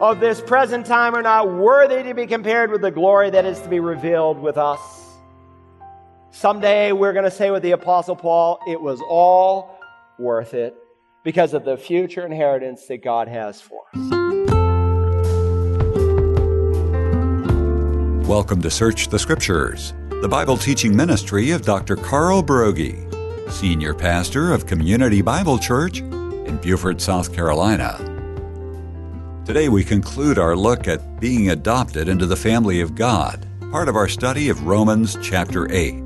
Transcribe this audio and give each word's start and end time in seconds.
of 0.00 0.20
this 0.20 0.40
present 0.40 0.86
time 0.86 1.16
are 1.16 1.22
not 1.22 1.52
worthy 1.52 2.04
to 2.04 2.14
be 2.14 2.24
compared 2.24 2.70
with 2.70 2.82
the 2.82 2.90
glory 2.90 3.30
that 3.30 3.44
is 3.44 3.60
to 3.60 3.68
be 3.68 3.80
revealed 3.80 4.38
with 4.38 4.56
us. 4.56 4.78
Someday 6.30 6.92
we're 6.92 7.12
going 7.12 7.24
to 7.24 7.32
say 7.32 7.50
with 7.50 7.64
the 7.64 7.72
Apostle 7.72 8.14
Paul, 8.14 8.60
it 8.68 8.80
was 8.80 9.00
all 9.08 9.76
worth 10.16 10.54
it 10.54 10.76
because 11.24 11.52
of 11.52 11.64
the 11.64 11.76
future 11.76 12.24
inheritance 12.24 12.86
that 12.86 13.02
God 13.02 13.26
has 13.26 13.60
for 13.60 13.82
us. 13.92 14.10
Welcome 18.28 18.62
to 18.62 18.70
Search 18.70 19.08
the 19.08 19.18
Scriptures, 19.18 19.94
the 20.22 20.28
Bible 20.28 20.56
teaching 20.56 20.94
ministry 20.94 21.50
of 21.50 21.62
Dr. 21.62 21.96
Carl 21.96 22.44
Broggi, 22.44 23.50
Senior 23.50 23.94
Pastor 23.94 24.52
of 24.52 24.64
Community 24.64 25.22
Bible 25.22 25.58
Church 25.58 25.98
in 25.98 26.56
Beaufort, 26.62 27.00
South 27.00 27.34
Carolina. 27.34 28.17
Today 29.48 29.70
we 29.70 29.82
conclude 29.82 30.38
our 30.38 30.54
look 30.54 30.86
at 30.88 31.20
being 31.20 31.48
adopted 31.48 32.06
into 32.06 32.26
the 32.26 32.36
family 32.36 32.82
of 32.82 32.94
God, 32.94 33.46
part 33.70 33.88
of 33.88 33.96
our 33.96 34.06
study 34.06 34.50
of 34.50 34.66
Romans 34.66 35.16
chapter 35.22 35.72
8. 35.72 36.02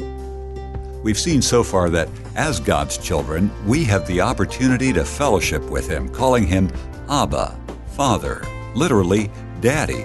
We've 1.02 1.18
seen 1.18 1.42
so 1.42 1.64
far 1.64 1.90
that 1.90 2.08
as 2.36 2.60
God's 2.60 2.96
children, 2.98 3.50
we 3.66 3.82
have 3.82 4.06
the 4.06 4.20
opportunity 4.20 4.92
to 4.92 5.04
fellowship 5.04 5.60
with 5.64 5.88
Him, 5.88 6.08
calling 6.08 6.46
Him 6.46 6.70
Abba, 7.08 7.58
Father, 7.88 8.46
literally, 8.76 9.28
Daddy. 9.60 10.04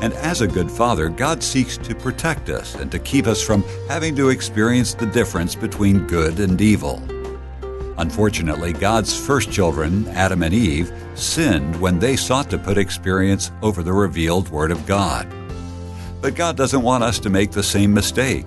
And 0.00 0.14
as 0.14 0.40
a 0.40 0.48
good 0.48 0.70
father, 0.70 1.10
God 1.10 1.42
seeks 1.42 1.76
to 1.76 1.94
protect 1.94 2.48
us 2.48 2.76
and 2.76 2.90
to 2.92 2.98
keep 2.98 3.26
us 3.26 3.42
from 3.42 3.62
having 3.90 4.16
to 4.16 4.30
experience 4.30 4.94
the 4.94 5.04
difference 5.04 5.54
between 5.54 6.06
good 6.06 6.40
and 6.40 6.58
evil. 6.62 7.02
Unfortunately, 7.98 8.72
God's 8.72 9.18
first 9.18 9.50
children, 9.50 10.06
Adam 10.10 10.44
and 10.44 10.54
Eve, 10.54 10.92
sinned 11.16 11.80
when 11.80 11.98
they 11.98 12.14
sought 12.14 12.48
to 12.50 12.56
put 12.58 12.78
experience 12.78 13.50
over 13.60 13.82
the 13.82 13.92
revealed 13.92 14.48
Word 14.50 14.70
of 14.70 14.86
God. 14.86 15.28
But 16.22 16.36
God 16.36 16.56
doesn't 16.56 16.82
want 16.82 17.02
us 17.02 17.18
to 17.18 17.30
make 17.30 17.50
the 17.50 17.62
same 17.62 17.92
mistake. 17.92 18.46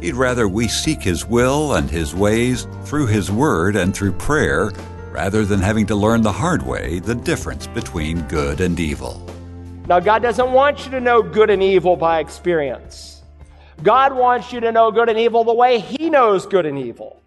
He'd 0.00 0.14
rather 0.14 0.46
we 0.46 0.68
seek 0.68 1.02
His 1.02 1.26
will 1.26 1.74
and 1.74 1.90
His 1.90 2.14
ways 2.14 2.68
through 2.84 3.06
His 3.08 3.28
Word 3.28 3.74
and 3.74 3.92
through 3.92 4.12
prayer 4.12 4.70
rather 5.10 5.44
than 5.44 5.58
having 5.58 5.86
to 5.86 5.96
learn 5.96 6.22
the 6.22 6.32
hard 6.32 6.62
way 6.62 7.00
the 7.00 7.16
difference 7.16 7.66
between 7.66 8.22
good 8.28 8.60
and 8.60 8.78
evil. 8.78 9.28
Now, 9.88 9.98
God 9.98 10.22
doesn't 10.22 10.52
want 10.52 10.84
you 10.84 10.92
to 10.92 11.00
know 11.00 11.22
good 11.22 11.50
and 11.50 11.62
evil 11.62 11.96
by 11.96 12.20
experience. 12.20 13.22
God 13.82 14.14
wants 14.14 14.52
you 14.52 14.60
to 14.60 14.70
know 14.70 14.92
good 14.92 15.08
and 15.08 15.18
evil 15.18 15.42
the 15.42 15.52
way 15.52 15.80
He 15.80 16.08
knows 16.08 16.46
good 16.46 16.66
and 16.66 16.78
evil 16.78 17.21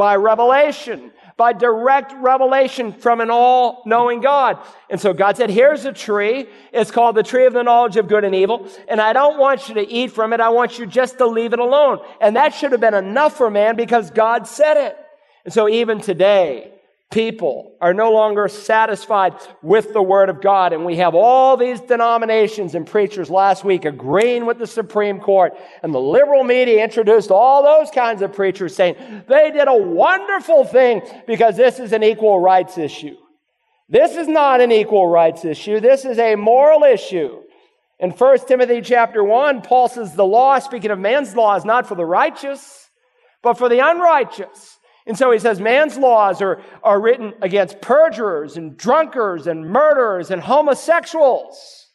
by 0.00 0.16
revelation, 0.16 1.12
by 1.36 1.52
direct 1.52 2.14
revelation 2.22 2.90
from 2.90 3.20
an 3.20 3.28
all 3.30 3.82
knowing 3.84 4.22
God. 4.22 4.56
And 4.88 4.98
so 4.98 5.12
God 5.12 5.36
said, 5.36 5.50
Here's 5.50 5.84
a 5.84 5.92
tree. 5.92 6.46
It's 6.72 6.90
called 6.90 7.16
the 7.16 7.22
tree 7.22 7.44
of 7.44 7.52
the 7.52 7.62
knowledge 7.62 7.98
of 7.98 8.08
good 8.08 8.24
and 8.24 8.34
evil. 8.34 8.66
And 8.88 8.98
I 8.98 9.12
don't 9.12 9.38
want 9.38 9.68
you 9.68 9.74
to 9.74 9.86
eat 9.86 10.12
from 10.12 10.32
it. 10.32 10.40
I 10.40 10.48
want 10.48 10.78
you 10.78 10.86
just 10.86 11.18
to 11.18 11.26
leave 11.26 11.52
it 11.52 11.58
alone. 11.58 11.98
And 12.18 12.36
that 12.36 12.54
should 12.54 12.72
have 12.72 12.80
been 12.80 12.94
enough 12.94 13.36
for 13.36 13.50
man 13.50 13.76
because 13.76 14.10
God 14.10 14.46
said 14.46 14.78
it. 14.78 14.96
And 15.44 15.52
so 15.52 15.68
even 15.68 16.00
today, 16.00 16.72
people 17.10 17.76
are 17.80 17.92
no 17.92 18.12
longer 18.12 18.46
satisfied 18.46 19.34
with 19.62 19.92
the 19.92 20.02
Word 20.02 20.28
of 20.28 20.40
God. 20.40 20.72
And 20.72 20.84
we 20.84 20.96
have 20.96 21.14
all 21.14 21.56
these 21.56 21.80
denominations 21.80 22.76
and 22.76 22.86
preachers 22.86 23.28
last 23.28 23.64
week 23.64 23.84
agreeing 23.84 24.46
with 24.46 24.58
the 24.58 24.66
Supreme 24.66 25.18
Court. 25.18 25.52
And 25.82 25.92
the 25.92 26.00
liberal 26.00 26.44
media 26.44 26.82
introduced 26.82 27.32
all 27.32 27.64
those 27.64 27.90
kinds 27.90 28.22
of 28.22 28.32
preachers 28.32 28.76
saying 28.76 28.94
they 29.28 29.50
did 29.50 29.66
a 29.66 29.76
wonderful 29.76 30.64
thing 30.64 31.02
because 31.26 31.56
this 31.56 31.80
is 31.80 31.92
an 31.92 32.04
equal 32.04 32.38
rights 32.38 32.78
issue. 32.78 33.16
This 33.88 34.16
is 34.16 34.28
not 34.28 34.60
an 34.60 34.70
equal 34.70 35.08
rights 35.08 35.44
issue. 35.44 35.80
This 35.80 36.04
is 36.04 36.18
a 36.18 36.36
moral 36.36 36.84
issue. 36.84 37.40
In 37.98 38.12
1 38.12 38.38
Timothy 38.46 38.80
chapter 38.82 39.24
1, 39.24 39.62
Paul 39.62 39.88
says 39.88 40.14
the 40.14 40.24
law, 40.24 40.60
speaking 40.60 40.92
of 40.92 40.98
man's 41.00 41.34
law, 41.34 41.56
is 41.56 41.64
not 41.64 41.86
for 41.86 41.96
the 41.96 42.06
righteous, 42.06 42.88
but 43.42 43.58
for 43.58 43.68
the 43.68 43.80
unrighteous. 43.80 44.78
And 45.10 45.18
so 45.18 45.32
he 45.32 45.40
says 45.40 45.60
man's 45.60 45.98
laws 45.98 46.40
are, 46.40 46.62
are 46.84 47.00
written 47.00 47.34
against 47.42 47.80
perjurers 47.80 48.56
and 48.56 48.76
drunkards 48.76 49.48
and 49.48 49.68
murderers 49.68 50.30
and 50.30 50.40
homosexuals 50.40 51.88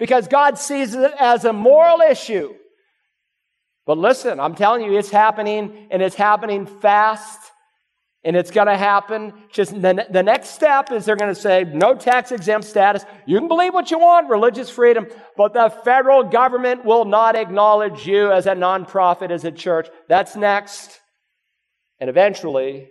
because 0.00 0.26
God 0.26 0.58
sees 0.58 0.92
it 0.96 1.12
as 1.20 1.44
a 1.44 1.52
moral 1.52 2.00
issue. 2.00 2.52
But 3.86 3.98
listen, 3.98 4.40
I'm 4.40 4.56
telling 4.56 4.82
you, 4.82 4.98
it's 4.98 5.08
happening 5.08 5.86
and 5.92 6.02
it's 6.02 6.16
happening 6.16 6.66
fast 6.66 7.38
and 8.24 8.34
it's 8.34 8.50
going 8.50 8.66
to 8.66 8.76
happen. 8.76 9.32
Just 9.52 9.80
the, 9.80 10.04
the 10.10 10.24
next 10.24 10.48
step 10.48 10.90
is 10.90 11.04
they're 11.04 11.14
going 11.14 11.32
to 11.32 11.40
say 11.40 11.62
no 11.62 11.94
tax 11.94 12.32
exempt 12.32 12.66
status. 12.66 13.04
You 13.24 13.38
can 13.38 13.46
believe 13.46 13.72
what 13.72 13.92
you 13.92 14.00
want, 14.00 14.30
religious 14.30 14.68
freedom, 14.68 15.06
but 15.36 15.52
the 15.52 15.70
federal 15.84 16.24
government 16.24 16.84
will 16.84 17.04
not 17.04 17.36
acknowledge 17.36 18.04
you 18.04 18.32
as 18.32 18.46
a 18.46 18.54
nonprofit, 18.54 19.30
as 19.30 19.44
a 19.44 19.52
church. 19.52 19.86
That's 20.08 20.34
next. 20.34 21.02
And 21.98 22.10
eventually, 22.10 22.88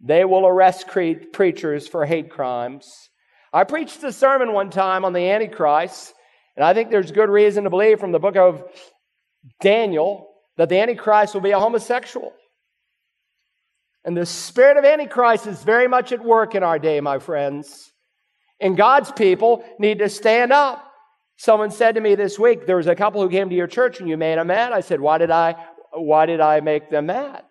they 0.00 0.24
will 0.24 0.46
arrest 0.46 0.88
cre- 0.88 1.24
preachers 1.32 1.86
for 1.86 2.04
hate 2.04 2.30
crimes. 2.30 3.10
I 3.52 3.64
preached 3.64 4.02
a 4.02 4.12
sermon 4.12 4.52
one 4.52 4.70
time 4.70 5.04
on 5.04 5.12
the 5.12 5.30
Antichrist, 5.30 6.12
and 6.56 6.64
I 6.64 6.74
think 6.74 6.90
there's 6.90 7.12
good 7.12 7.30
reason 7.30 7.64
to 7.64 7.70
believe 7.70 8.00
from 8.00 8.12
the 8.12 8.18
book 8.18 8.36
of 8.36 8.64
Daniel 9.60 10.28
that 10.56 10.68
the 10.68 10.78
Antichrist 10.78 11.34
will 11.34 11.40
be 11.40 11.52
a 11.52 11.58
homosexual. 11.58 12.32
And 14.04 14.16
the 14.16 14.26
spirit 14.26 14.76
of 14.76 14.84
Antichrist 14.84 15.46
is 15.46 15.62
very 15.62 15.88
much 15.88 16.12
at 16.12 16.24
work 16.24 16.54
in 16.54 16.62
our 16.62 16.78
day, 16.78 17.00
my 17.00 17.18
friends. 17.18 17.92
And 18.60 18.76
God's 18.76 19.10
people 19.10 19.64
need 19.78 19.98
to 20.00 20.08
stand 20.08 20.52
up. 20.52 20.84
Someone 21.36 21.70
said 21.70 21.96
to 21.96 22.00
me 22.00 22.14
this 22.14 22.38
week, 22.38 22.66
there 22.66 22.76
was 22.76 22.86
a 22.86 22.94
couple 22.94 23.22
who 23.22 23.28
came 23.28 23.48
to 23.48 23.54
your 23.56 23.66
church 23.66 24.00
and 24.00 24.08
you 24.08 24.16
made 24.16 24.38
them 24.38 24.48
mad. 24.48 24.72
I 24.72 24.80
said, 24.80 25.00
why 25.00 25.18
did 25.18 25.30
I, 25.30 25.56
why 25.92 26.26
did 26.26 26.40
I 26.40 26.60
make 26.60 26.90
them 26.90 27.06
mad? 27.06 27.44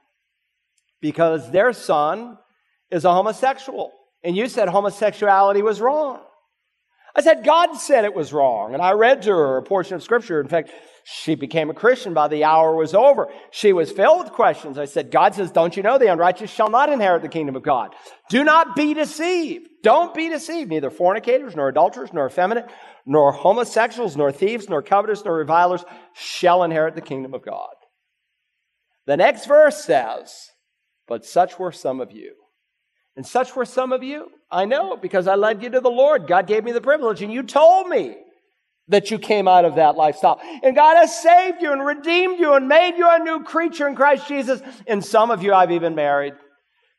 Because 1.03 1.52
their 1.52 1.74
son 1.74 2.38
is 2.90 3.03
a 3.03 3.12
homosexual. 3.14 3.91
And 4.24 4.38
you 4.38 4.47
said 4.47 4.69
homosexuality 4.69 5.62
was 5.62 5.81
wrong. 5.81 6.22
I 7.14 7.22
said, 7.22 7.44
God 7.44 7.75
said 7.75 8.06
it 8.06 8.16
was 8.16 8.31
wrong. 8.31 8.74
And 8.74 8.81
I 8.81 8.94
read 8.94 9.22
to 9.24 9.31
her 9.31 9.58
a 9.58 9.64
portion 9.64 9.96
of 9.96 10.02
scripture. 10.02 10.40
In 10.40 10.47
fact, 10.47 10.72
she 11.03 11.36
became 11.36 11.69
a 11.69 11.74
Christian 11.74 12.14
by 12.14 12.30
the 12.30 12.46
hour 12.46 12.74
was 12.74 12.94
over. 12.94 13.28
She 13.52 13.74
was 13.74 13.91
filled 13.91 14.24
with 14.24 14.31
questions. 14.31 14.78
I 14.78 14.86
said, 14.86 15.12
God 15.12 15.36
says, 15.36 15.52
don't 15.52 15.75
you 15.75 15.84
know 15.84 15.97
the 15.97 16.09
unrighteous 16.09 16.50
shall 16.50 16.69
not 16.69 16.88
inherit 16.88 17.22
the 17.22 17.28
kingdom 17.28 17.58
of 17.58 17.64
God? 17.64 17.94
Do 18.30 18.46
not 18.46 18.74
be 18.74 18.94
deceived. 18.94 19.68
Don't 19.84 20.14
be 20.14 20.30
deceived. 20.30 20.70
Neither 20.70 20.90
fornicators, 20.90 21.53
nor 21.53 21.68
adulterers, 21.68 22.14
nor 22.14 22.28
effeminate, 22.28 22.72
nor 23.06 23.34
homosexuals, 23.34 24.16
nor 24.16 24.31
thieves, 24.31 24.70
nor 24.70 24.81
covetous, 24.81 25.25
nor 25.25 25.35
revilers 25.35 25.84
shall 26.14 26.64
inherit 26.64 26.96
the 26.96 27.02
kingdom 27.02 27.34
of 27.34 27.44
God. 27.44 27.75
The 29.06 29.18
next 29.18 29.47
verse 29.47 29.84
says, 29.84 30.47
but 31.08 31.25
such 31.25 31.59
were 31.59 31.72
some 31.72 32.02
of 32.02 32.12
you. 32.12 32.34
And 33.16 33.25
such 33.25 33.56
were 33.56 33.66
some 33.66 33.91
of 33.94 34.03
you. 34.03 34.30
I 34.50 34.66
know 34.66 34.97
because 34.97 35.28
I 35.28 35.36
led 35.36 35.62
you 35.62 35.69
to 35.72 35.81
the 35.81 35.90
Lord. 35.90 36.28
God 36.28 36.47
gave 36.47 36.64
me 36.64 36.72
the 36.72 36.81
privilege, 36.81 37.22
and 37.22 37.31
you 37.31 37.44
told 37.44 37.88
me 37.88 38.16
that 38.88 39.12
you 39.12 39.18
came 39.18 39.47
out 39.47 39.66
of 39.66 39.75
that 39.75 39.96
lifestyle. 39.96 40.41
And 40.62 40.75
God 40.75 40.97
has 40.97 41.22
saved 41.22 41.62
you 41.62 41.72
and 41.72 41.86
redeemed 41.86 42.40
you 42.40 42.53
and 42.53 42.68
made 42.68 42.97
you 42.97 43.08
a 43.09 43.19
new 43.19 43.44
creature 43.44 43.88
in 43.88 43.96
Christ 43.96 44.28
Jesus. 44.28 44.62
And 44.88 45.03
some 45.03 45.31
of 45.31 45.41
you 45.41 45.53
I've 45.53 45.72
even 45.72 45.96
married. 45.96 46.34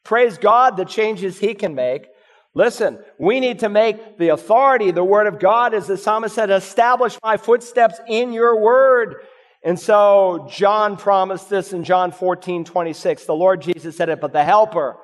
Praise 0.03 0.39
God, 0.39 0.77
the 0.77 0.85
changes 0.85 1.39
He 1.39 1.55
can 1.55 1.75
make. 1.75 2.07
Listen, 2.55 3.01
we 3.19 3.41
need 3.41 3.59
to 3.61 3.69
make 3.69 4.17
the 4.17 4.29
authority, 4.29 4.93
the 4.93 5.05
Word 5.05 5.27
of 5.27 5.41
God, 5.41 5.75
as 5.75 5.89
the 5.89 5.97
psalmist 5.97 6.35
said, 6.35 6.51
establish 6.51 7.19
my 7.23 7.37
footsteps 7.37 8.01
in 8.09 8.33
your 8.33 8.61
Word. 8.61 9.17
And 9.65 9.81
so 9.81 10.47
John 10.51 10.99
promised 10.99 11.49
this 11.49 11.73
in 11.73 11.85
John 11.85 12.13
14, 12.13 12.65
26. 12.65 13.25
The 13.25 13.35
Lord 13.35 13.63
Jesus 13.63 13.97
said 13.97 14.11
it, 14.11 14.21
but 14.21 14.35
the 14.35 14.45
Helper, 14.45 14.99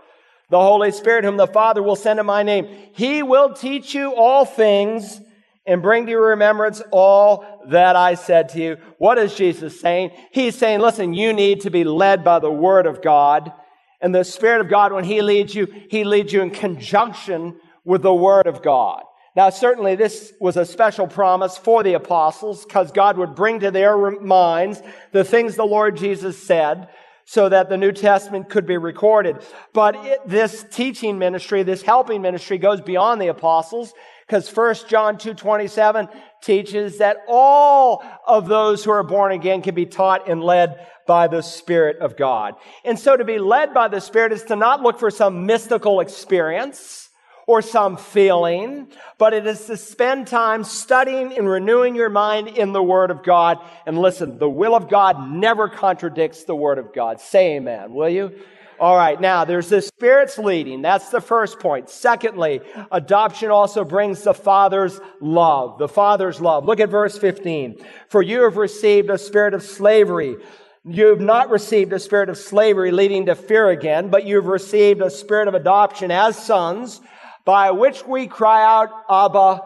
the 0.51 0.61
Holy 0.61 0.93
Spirit, 0.93 1.25
whom 1.25 1.39
the 1.39 1.47
Father 1.47 1.83
will 1.83 1.97
send 1.97 2.21
in 2.21 2.27
my 2.27 2.43
name, 2.43 2.69
he 2.93 3.23
will 3.23 3.55
teach 3.55 3.95
you 3.95 4.15
all 4.15 4.45
things 4.45 5.19
and 5.67 5.81
bring 5.81 6.05
to 6.05 6.11
your 6.11 6.29
remembrance 6.29 6.83
all 6.91 7.63
that 7.69 7.97
I 7.97 8.15
said 8.15 8.51
to 8.51 8.61
you. 8.61 8.77
What 8.99 9.17
is 9.17 9.35
Jesus 9.35 9.81
saying? 9.81 10.11
He's 10.31 10.57
saying, 10.57 10.81
listen, 10.81 11.15
you 11.15 11.33
need 11.33 11.63
to 11.63 11.71
be 11.71 11.85
led 11.85 12.23
by 12.23 12.39
the 12.39 12.51
Word 12.51 12.87
of 12.87 13.01
God. 13.01 13.53
And 14.01 14.15
the 14.15 14.25
Spirit 14.25 14.61
of 14.61 14.69
God, 14.69 14.93
when 14.93 15.05
He 15.05 15.23
leads 15.23 15.55
you, 15.55 15.69
He 15.91 16.05
leads 16.05 16.33
you 16.33 16.43
in 16.43 16.51
conjunction 16.51 17.59
with 17.85 18.03
the 18.03 18.15
Word 18.15 18.47
of 18.47 18.63
God. 18.63 19.05
Now, 19.41 19.49
certainly 19.49 19.95
this 19.95 20.35
was 20.39 20.59
a 20.59 20.67
special 20.67 21.07
promise 21.07 21.57
for 21.57 21.83
the 21.83 21.95
apostles 21.95 22.67
because 22.67 22.93
God 22.93 23.17
would 23.17 23.35
bring 23.35 23.61
to 23.61 23.71
their 23.71 24.11
minds 24.21 24.83
the 25.13 25.25
things 25.25 25.57
the 25.57 25.65
Lord 25.65 25.97
Jesus 25.97 26.37
said 26.37 26.89
so 27.25 27.49
that 27.49 27.71
the 27.71 27.79
New 27.79 27.93
Testament 27.93 28.51
could 28.51 28.67
be 28.67 28.77
recorded. 28.77 29.39
But 29.73 29.97
it, 30.05 30.19
this 30.29 30.67
teaching 30.71 31.19
ministry, 31.19 31.63
this 31.63 31.81
helping 31.81 32.21
ministry 32.21 32.59
goes 32.59 32.83
beyond 32.83 33.19
the 33.19 33.29
apostles 33.29 33.95
because 34.27 34.55
1 34.55 34.75
John 34.91 35.17
2.27 35.17 36.15
teaches 36.43 36.99
that 36.99 37.25
all 37.27 38.05
of 38.27 38.47
those 38.47 38.85
who 38.85 38.91
are 38.91 39.03
born 39.03 39.33
again 39.33 39.63
can 39.63 39.75
be 39.75 39.87
taught 39.87 40.29
and 40.29 40.45
led 40.45 40.87
by 41.07 41.29
the 41.29 41.41
Spirit 41.41 41.97
of 42.01 42.15
God. 42.15 42.57
And 42.85 42.99
so 42.99 43.17
to 43.17 43.25
be 43.25 43.39
led 43.39 43.73
by 43.73 43.89
the 43.89 44.03
Spirit 44.03 44.33
is 44.33 44.43
to 44.45 44.57
not 44.57 44.83
look 44.83 44.99
for 44.99 45.11
some 45.11 45.47
mystical 45.47 46.01
experience 46.01 47.10
or 47.47 47.63
some 47.63 47.97
feeling, 47.97 48.89
but 49.19 49.35
it 49.35 49.47
is 49.47 49.67
to 49.67 49.77
spend 49.77 50.27
time 50.27 50.65
studying 50.65 51.37
and 51.37 51.49
renewing 51.49 51.95
your 51.95 52.11
mind 52.11 52.49
in 52.49 52.73
the 52.73 52.83
Word 52.83 53.11
of 53.11 53.23
God. 53.23 53.59
And 53.87 53.99
listen, 53.99 54.39
the 54.39 54.49
will 54.49 54.75
of 54.75 54.89
God 54.89 55.31
never 55.31 55.69
contradicts 55.69 56.45
the 56.45 56.55
Word 56.55 56.79
of 56.79 56.93
God. 56.93 57.21
Say 57.21 57.57
amen, 57.57 57.93
will 57.93 58.09
you? 58.09 58.33
All 58.81 58.97
right, 58.97 59.21
now 59.21 59.45
there's 59.45 59.69
the 59.69 59.83
Spirit's 59.83 60.39
leading. 60.39 60.81
That's 60.81 61.11
the 61.11 61.21
first 61.21 61.61
point. 61.61 61.91
Secondly, 61.91 62.63
adoption 62.91 63.51
also 63.51 63.85
brings 63.85 64.23
the 64.23 64.33
Father's 64.33 64.99
love. 65.21 65.79
The 65.79 65.87
Father's 65.87 66.41
love. 66.41 66.65
Look 66.65 66.81
at 66.81 66.89
verse 66.89 67.19
15. 67.19 67.85
For 68.09 68.23
you 68.23 68.45
have 68.45 68.57
received 68.57 69.11
a 69.11 69.19
spirit 69.19 69.53
of 69.53 69.63
slavery. 69.63 70.37
You 70.87 71.09
have 71.09 71.21
not 71.21 71.51
received 71.51 71.93
a 71.93 71.99
spirit 71.99 72.31
of 72.31 72.39
slavery 72.39 72.91
leading 72.91 73.27
to 73.27 73.35
fear 73.35 73.69
again, 73.69 74.09
but 74.09 74.25
you've 74.25 74.47
received 74.47 75.03
a 75.03 75.11
spirit 75.11 75.47
of 75.47 75.53
adoption 75.53 76.11
as 76.11 76.43
sons, 76.43 77.03
by 77.45 77.71
which 77.71 78.07
we 78.07 78.27
cry 78.27 78.63
out, 78.63 78.91
Abba, 79.09 79.63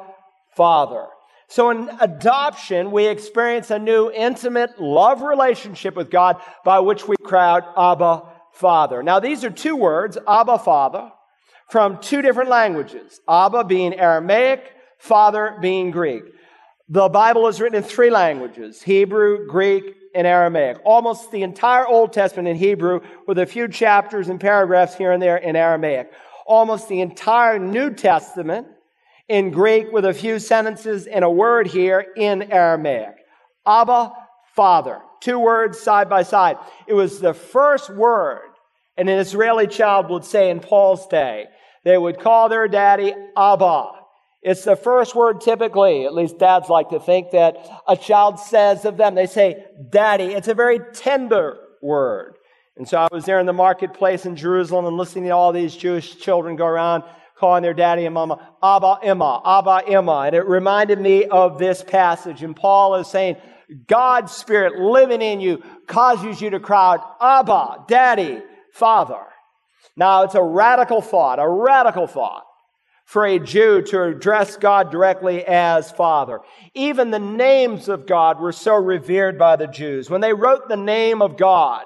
Father. 0.56 1.06
So 1.48 1.70
in 1.70 1.90
adoption, 2.00 2.90
we 2.90 3.06
experience 3.06 3.70
a 3.70 3.78
new 3.78 4.10
intimate 4.10 4.80
love 4.80 5.22
relationship 5.22 5.94
with 5.94 6.10
God 6.10 6.40
by 6.64 6.80
which 6.80 7.06
we 7.06 7.16
cry 7.22 7.50
out, 7.50 7.64
Abba, 7.76 8.22
Father. 8.52 9.02
Now, 9.02 9.20
these 9.20 9.44
are 9.44 9.50
two 9.50 9.76
words, 9.76 10.16
Abba, 10.26 10.58
Father, 10.58 11.10
from 11.68 11.98
two 12.00 12.22
different 12.22 12.50
languages. 12.50 13.20
Abba 13.28 13.64
being 13.64 13.94
Aramaic, 13.94 14.72
Father 14.98 15.58
being 15.60 15.90
Greek. 15.90 16.24
The 16.88 17.08
Bible 17.08 17.48
is 17.48 17.60
written 17.60 17.78
in 17.78 17.82
three 17.82 18.10
languages, 18.10 18.82
Hebrew, 18.82 19.46
Greek, 19.46 19.84
and 20.14 20.26
Aramaic. 20.26 20.78
Almost 20.84 21.30
the 21.30 21.42
entire 21.42 21.86
Old 21.86 22.12
Testament 22.12 22.48
in 22.48 22.56
Hebrew 22.56 23.00
with 23.26 23.38
a 23.38 23.46
few 23.46 23.68
chapters 23.68 24.28
and 24.28 24.40
paragraphs 24.40 24.94
here 24.94 25.12
and 25.12 25.22
there 25.22 25.36
in 25.36 25.56
Aramaic. 25.56 26.12
Almost 26.46 26.88
the 26.88 27.00
entire 27.00 27.58
New 27.58 27.92
Testament 27.92 28.66
in 29.28 29.50
Greek 29.50 29.90
with 29.92 30.04
a 30.04 30.14
few 30.14 30.38
sentences 30.38 31.06
and 31.06 31.24
a 31.24 31.30
word 31.30 31.66
here 31.66 32.04
in 32.16 32.52
Aramaic. 32.52 33.16
Abba, 33.66 34.12
Father. 34.54 35.00
Two 35.20 35.38
words 35.38 35.80
side 35.80 36.08
by 36.08 36.22
side. 36.22 36.58
It 36.86 36.94
was 36.94 37.20
the 37.20 37.32
first 37.32 37.88
word 37.88 38.50
and 38.96 39.08
an 39.08 39.18
Israeli 39.18 39.66
child 39.66 40.10
would 40.10 40.24
say 40.24 40.50
in 40.50 40.60
Paul's 40.60 41.06
day. 41.08 41.46
They 41.84 41.98
would 41.98 42.20
call 42.20 42.48
their 42.48 42.68
daddy 42.68 43.14
Abba. 43.36 43.90
It's 44.42 44.64
the 44.64 44.76
first 44.76 45.14
word 45.14 45.40
typically, 45.40 46.04
at 46.04 46.14
least 46.14 46.38
dads 46.38 46.68
like 46.68 46.90
to 46.90 47.00
think 47.00 47.30
that 47.30 47.56
a 47.88 47.96
child 47.96 48.38
says 48.38 48.84
of 48.84 48.96
them. 48.96 49.14
They 49.14 49.26
say 49.26 49.64
daddy. 49.90 50.26
It's 50.34 50.48
a 50.48 50.54
very 50.54 50.80
tender 50.92 51.58
word. 51.80 52.36
And 52.76 52.88
so 52.88 52.98
I 52.98 53.08
was 53.12 53.24
there 53.24 53.38
in 53.38 53.46
the 53.46 53.52
marketplace 53.52 54.26
in 54.26 54.36
Jerusalem 54.36 54.86
and 54.86 54.96
listening 54.96 55.24
to 55.24 55.30
all 55.30 55.52
these 55.52 55.76
Jewish 55.76 56.16
children 56.16 56.56
go 56.56 56.66
around 56.66 57.04
calling 57.36 57.62
their 57.62 57.74
daddy 57.74 58.04
and 58.04 58.14
mama 58.14 58.54
Abba 58.62 58.98
Emma, 59.02 59.40
Abba 59.44 59.82
Emma. 59.86 60.22
And 60.26 60.34
it 60.34 60.46
reminded 60.46 61.00
me 61.00 61.24
of 61.24 61.58
this 61.58 61.82
passage. 61.82 62.42
And 62.42 62.56
Paul 62.56 62.96
is 62.96 63.08
saying, 63.08 63.36
God's 63.86 64.32
Spirit 64.32 64.78
living 64.78 65.22
in 65.22 65.40
you 65.40 65.62
causes 65.86 66.40
you 66.40 66.50
to 66.50 66.60
cry 66.60 66.94
out, 66.94 67.16
Abba, 67.20 67.84
Daddy, 67.88 68.42
Father. 68.72 69.22
Now, 69.96 70.24
it's 70.24 70.34
a 70.34 70.42
radical 70.42 71.00
thought, 71.00 71.38
a 71.38 71.48
radical 71.48 72.06
thought 72.06 72.44
for 73.04 73.24
a 73.24 73.38
Jew 73.38 73.82
to 73.82 74.02
address 74.02 74.56
God 74.56 74.90
directly 74.90 75.44
as 75.46 75.92
Father. 75.92 76.40
Even 76.74 77.10
the 77.10 77.18
names 77.18 77.88
of 77.88 78.06
God 78.06 78.40
were 78.40 78.52
so 78.52 78.74
revered 78.74 79.38
by 79.38 79.56
the 79.56 79.66
Jews. 79.66 80.10
When 80.10 80.20
they 80.20 80.32
wrote 80.32 80.68
the 80.68 80.76
name 80.76 81.22
of 81.22 81.36
God, 81.36 81.84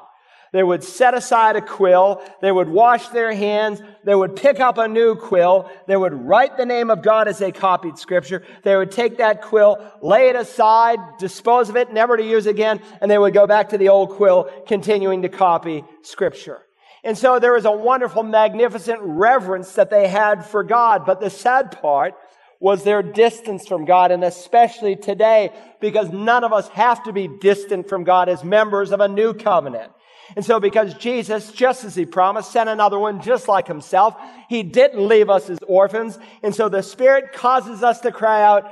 they 0.52 0.62
would 0.62 0.82
set 0.82 1.14
aside 1.14 1.56
a 1.56 1.60
quill. 1.60 2.22
They 2.40 2.50
would 2.50 2.68
wash 2.68 3.08
their 3.08 3.32
hands. 3.32 3.82
They 4.04 4.14
would 4.14 4.36
pick 4.36 4.60
up 4.60 4.78
a 4.78 4.88
new 4.88 5.14
quill. 5.14 5.70
They 5.86 5.96
would 5.96 6.14
write 6.14 6.56
the 6.56 6.66
name 6.66 6.90
of 6.90 7.02
God 7.02 7.28
as 7.28 7.38
they 7.38 7.52
copied 7.52 7.98
scripture. 7.98 8.42
They 8.62 8.76
would 8.76 8.90
take 8.90 9.18
that 9.18 9.42
quill, 9.42 9.78
lay 10.00 10.28
it 10.28 10.36
aside, 10.36 10.98
dispose 11.18 11.68
of 11.68 11.76
it, 11.76 11.92
never 11.92 12.16
to 12.16 12.24
use 12.24 12.46
again, 12.46 12.80
and 13.00 13.10
they 13.10 13.18
would 13.18 13.34
go 13.34 13.46
back 13.46 13.70
to 13.70 13.78
the 13.78 13.90
old 13.90 14.10
quill, 14.10 14.50
continuing 14.66 15.22
to 15.22 15.28
copy 15.28 15.84
scripture. 16.02 16.62
And 17.04 17.16
so 17.16 17.38
there 17.38 17.52
was 17.52 17.64
a 17.64 17.72
wonderful, 17.72 18.22
magnificent 18.22 19.00
reverence 19.02 19.72
that 19.74 19.90
they 19.90 20.08
had 20.08 20.44
for 20.44 20.64
God. 20.64 21.06
But 21.06 21.20
the 21.20 21.30
sad 21.30 21.80
part 21.80 22.14
was 22.60 22.82
their 22.82 23.02
distance 23.02 23.68
from 23.68 23.84
God, 23.84 24.10
and 24.10 24.24
especially 24.24 24.96
today, 24.96 25.50
because 25.80 26.10
none 26.10 26.42
of 26.42 26.52
us 26.52 26.68
have 26.70 27.04
to 27.04 27.12
be 27.12 27.28
distant 27.28 27.88
from 27.88 28.02
God 28.02 28.28
as 28.28 28.42
members 28.42 28.90
of 28.90 29.00
a 29.00 29.06
new 29.06 29.32
covenant. 29.32 29.92
And 30.36 30.44
so 30.44 30.60
because 30.60 30.94
Jesus, 30.94 31.52
just 31.52 31.84
as 31.84 31.94
he 31.94 32.04
promised, 32.04 32.52
sent 32.52 32.68
another 32.68 32.98
one 32.98 33.22
just 33.22 33.48
like 33.48 33.66
himself, 33.66 34.16
he 34.48 34.62
didn't 34.62 35.06
leave 35.06 35.30
us 35.30 35.48
as 35.48 35.58
orphans. 35.66 36.18
And 36.42 36.54
so 36.54 36.68
the 36.68 36.82
Spirit 36.82 37.32
causes 37.32 37.82
us 37.82 38.00
to 38.00 38.12
cry 38.12 38.42
out, 38.42 38.64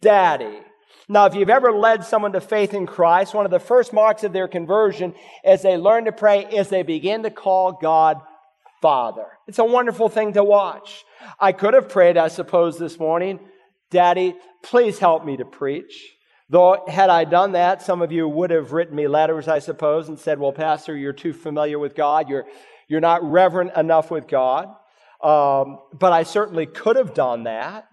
Daddy. 0.00 0.58
Now, 1.08 1.26
if 1.26 1.34
you've 1.34 1.50
ever 1.50 1.70
led 1.70 2.04
someone 2.04 2.32
to 2.32 2.40
faith 2.40 2.74
in 2.74 2.86
Christ, 2.86 3.32
one 3.32 3.44
of 3.44 3.52
the 3.52 3.60
first 3.60 3.92
marks 3.92 4.24
of 4.24 4.32
their 4.32 4.48
conversion 4.48 5.14
as 5.44 5.62
they 5.62 5.76
learn 5.76 6.06
to 6.06 6.12
pray 6.12 6.44
is 6.44 6.68
they 6.68 6.82
begin 6.82 7.22
to 7.22 7.30
call 7.30 7.72
God 7.72 8.20
Father. 8.82 9.26
It's 9.46 9.58
a 9.58 9.64
wonderful 9.64 10.08
thing 10.08 10.32
to 10.32 10.42
watch. 10.42 11.04
I 11.38 11.52
could 11.52 11.74
have 11.74 11.88
prayed, 11.88 12.16
I 12.16 12.28
suppose, 12.28 12.78
this 12.78 12.98
morning, 12.98 13.38
Daddy, 13.90 14.34
please 14.62 14.98
help 14.98 15.24
me 15.24 15.36
to 15.36 15.44
preach. 15.44 16.15
Though, 16.48 16.84
had 16.86 17.10
I 17.10 17.24
done 17.24 17.52
that, 17.52 17.82
some 17.82 18.02
of 18.02 18.12
you 18.12 18.28
would 18.28 18.50
have 18.50 18.72
written 18.72 18.94
me 18.94 19.08
letters, 19.08 19.48
I 19.48 19.58
suppose, 19.58 20.08
and 20.08 20.18
said, 20.18 20.38
Well, 20.38 20.52
Pastor, 20.52 20.96
you're 20.96 21.12
too 21.12 21.32
familiar 21.32 21.78
with 21.78 21.94
God. 21.94 22.28
You're, 22.28 22.46
you're 22.88 23.00
not 23.00 23.28
reverent 23.28 23.76
enough 23.76 24.10
with 24.10 24.28
God. 24.28 24.68
Um, 25.22 25.80
but 25.92 26.12
I 26.12 26.22
certainly 26.22 26.66
could 26.66 26.96
have 26.96 27.14
done 27.14 27.44
that. 27.44 27.88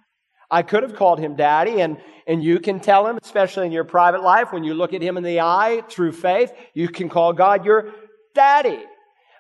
I 0.51 0.61
could 0.61 0.83
have 0.83 0.95
called 0.95 1.17
him 1.17 1.35
daddy, 1.35 1.81
and, 1.81 1.97
and 2.27 2.43
you 2.43 2.59
can 2.59 2.79
tell 2.79 3.07
him, 3.07 3.17
especially 3.23 3.65
in 3.65 3.71
your 3.71 3.85
private 3.85 4.21
life, 4.21 4.53
when 4.53 4.63
you 4.63 4.75
look 4.75 4.93
at 4.93 5.01
him 5.01 5.17
in 5.17 5.23
the 5.23 5.39
eye 5.39 5.81
through 5.89 6.11
faith, 6.11 6.53
you 6.75 6.89
can 6.89 7.09
call 7.09 7.33
God 7.33 7.65
your 7.65 7.91
daddy. 8.35 8.83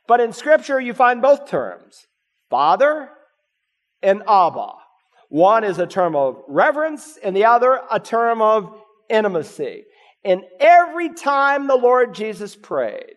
But 0.07 0.21
in 0.21 0.33
Scripture, 0.33 0.81
you 0.81 0.93
find 0.95 1.21
both 1.21 1.47
terms 1.47 2.07
father 2.49 3.09
and 4.01 4.23
Abba. 4.27 4.73
One 5.29 5.63
is 5.63 5.77
a 5.77 5.87
term 5.87 6.15
of 6.15 6.41
reverence, 6.47 7.17
and 7.23 7.35
the 7.35 7.45
other 7.45 7.79
a 7.91 7.99
term 7.99 8.41
of 8.41 8.82
intimacy. 9.13 9.85
And 10.25 10.41
every 10.59 11.13
time 11.13 11.67
the 11.67 11.75
Lord 11.75 12.13
Jesus 12.13 12.55
prayed, 12.55 13.15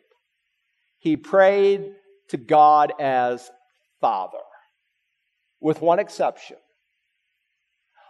he 0.99 1.17
prayed 1.17 1.93
to 2.29 2.37
God 2.37 2.93
as 3.01 3.51
Father, 4.01 4.39
with 5.61 5.81
one 5.81 5.99
exception. 5.99 6.57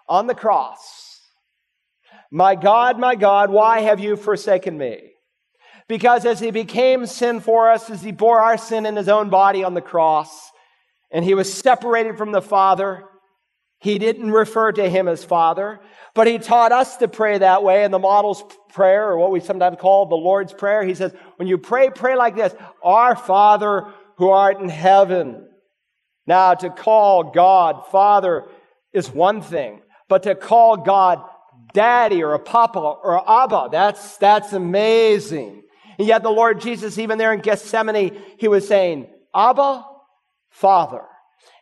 On 0.08 0.26
the 0.26 0.34
cross, 0.34 1.20
my 2.30 2.54
God, 2.54 2.98
my 2.98 3.14
God, 3.14 3.50
why 3.50 3.80
have 3.80 4.00
you 4.00 4.16
forsaken 4.16 4.76
me? 4.78 5.12
Because 5.88 6.24
as 6.24 6.40
he 6.40 6.50
became 6.50 7.06
sin 7.06 7.40
for 7.40 7.70
us, 7.70 7.90
as 7.90 8.02
he 8.02 8.12
bore 8.12 8.40
our 8.40 8.58
sin 8.58 8.86
in 8.86 8.96
his 8.96 9.08
own 9.08 9.30
body 9.30 9.62
on 9.62 9.74
the 9.74 9.80
cross, 9.80 10.50
and 11.10 11.24
he 11.24 11.34
was 11.34 11.52
separated 11.52 12.18
from 12.18 12.32
the 12.32 12.42
Father, 12.42 13.04
he 13.78 13.98
didn't 13.98 14.30
refer 14.30 14.72
to 14.72 14.88
him 14.88 15.06
as 15.06 15.24
Father, 15.24 15.80
but 16.14 16.26
he 16.26 16.38
taught 16.38 16.72
us 16.72 16.96
to 16.98 17.08
pray 17.08 17.38
that 17.38 17.62
way 17.62 17.84
in 17.84 17.90
the 17.90 17.98
model's 17.98 18.42
prayer, 18.70 19.08
or 19.08 19.18
what 19.18 19.30
we 19.30 19.40
sometimes 19.40 19.76
call 19.78 20.06
the 20.06 20.14
Lord's 20.14 20.52
Prayer. 20.52 20.82
He 20.82 20.94
says, 20.94 21.14
when 21.36 21.46
you 21.46 21.58
pray, 21.58 21.90
pray 21.90 22.16
like 22.16 22.36
this 22.36 22.54
Our 22.82 23.16
Father 23.16 23.86
who 24.16 24.30
art 24.30 24.60
in 24.60 24.68
heaven. 24.68 25.46
Now, 26.26 26.54
to 26.54 26.70
call 26.70 27.24
God 27.32 27.86
Father 27.90 28.44
is 28.92 29.10
one 29.10 29.42
thing, 29.42 29.82
but 30.08 30.22
to 30.24 30.34
call 30.34 30.78
God 30.78 31.22
Daddy 31.72 32.22
or 32.22 32.32
a 32.32 32.38
Papa 32.38 32.78
or 32.78 33.22
Abba, 33.30 33.68
that's, 33.70 34.16
that's 34.16 34.52
amazing. 34.52 35.62
And 35.98 36.08
yet, 36.08 36.22
the 36.22 36.30
Lord 36.30 36.60
Jesus, 36.60 36.98
even 36.98 37.18
there 37.18 37.32
in 37.32 37.40
Gethsemane, 37.40 38.20
he 38.38 38.48
was 38.48 38.66
saying, 38.66 39.08
Abba, 39.34 39.86
Father. 40.50 41.02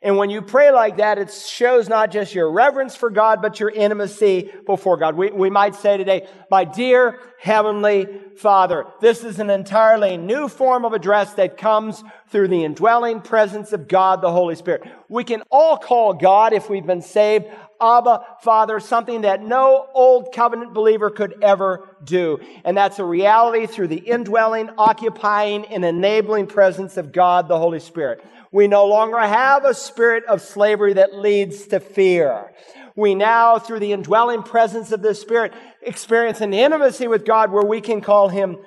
And 0.05 0.19
when 0.19 0.29
you 0.29 0.43
pray 0.43 0.71
like 0.71 0.99
that, 0.99 1.17
it 1.17 1.33
shows 1.33 1.89
not 1.89 2.11
just 2.11 2.35
your 2.35 2.53
reverence 2.53 2.95
for 2.95 3.09
God, 3.09 3.41
but 3.41 3.59
your 3.59 3.71
intimacy 3.71 4.53
before 4.67 4.99
God. 4.99 5.17
We, 5.17 5.31
we 5.31 5.49
might 5.49 5.75
say 5.75 5.97
today, 5.97 6.29
my 6.51 6.65
dear 6.65 7.19
Heavenly 7.41 8.07
Father, 8.37 8.85
this 9.01 9.25
is 9.25 9.39
an 9.39 9.49
entirely 9.49 10.19
new 10.19 10.49
form 10.49 10.85
of 10.85 10.93
address 10.93 11.33
that 11.35 11.57
comes 11.57 12.05
through 12.29 12.49
the 12.49 12.65
indwelling 12.65 13.23
presence 13.23 13.73
of 13.73 13.89
God, 13.89 14.21
the 14.21 14.31
Holy 14.31 14.57
Spirit. 14.57 14.83
We 15.09 15.25
can 15.25 15.43
all 15.51 15.79
call 15.79 16.13
God, 16.13 16.53
if 16.53 16.69
we've 16.69 16.87
been 16.87 17.01
saved, 17.01 17.47
Abba, 17.81 18.25
Father, 18.43 18.81
something 18.81 19.23
that 19.23 19.43
no 19.43 19.89
old 19.95 20.33
covenant 20.35 20.75
believer 20.75 21.11
could 21.11 21.43
ever 21.43 21.97
do. 22.05 22.41
And 22.65 22.77
that's 22.77 22.99
a 22.99 23.05
reality 23.05 23.67
through 23.67 23.89
the 23.89 23.97
indwelling, 23.97 24.71
occupying, 24.77 25.65
and 25.67 25.85
enabling 25.85 26.47
presence 26.47 26.97
of 26.97 27.13
God, 27.13 27.49
the 27.49 27.59
Holy 27.59 27.81
Spirit. 27.81 28.23
We 28.55 28.69
no 28.69 28.87
longer 28.87 29.19
have 29.19 29.65
a 29.65 29.75
spirit 29.75 30.27
of 30.27 30.41
slavery 30.41 30.93
that 30.93 31.13
leads 31.13 31.67
to 31.67 31.81
fear. 31.81 32.53
We 32.95 33.17
now, 33.17 33.59
through 33.59 33.81
the 33.81 33.91
indwelling 33.91 34.45
presence 34.45 34.93
of 34.93 35.03
the 35.03 35.13
Spirit, 35.13 35.53
experience 35.83 36.41
an 36.41 36.55
intimacy 36.55 37.09
with 37.09 37.25
God 37.25 37.51
where 37.51 37.65
we 37.65 37.81
can 37.81 38.01
call 38.01 38.29
Him 38.29 38.59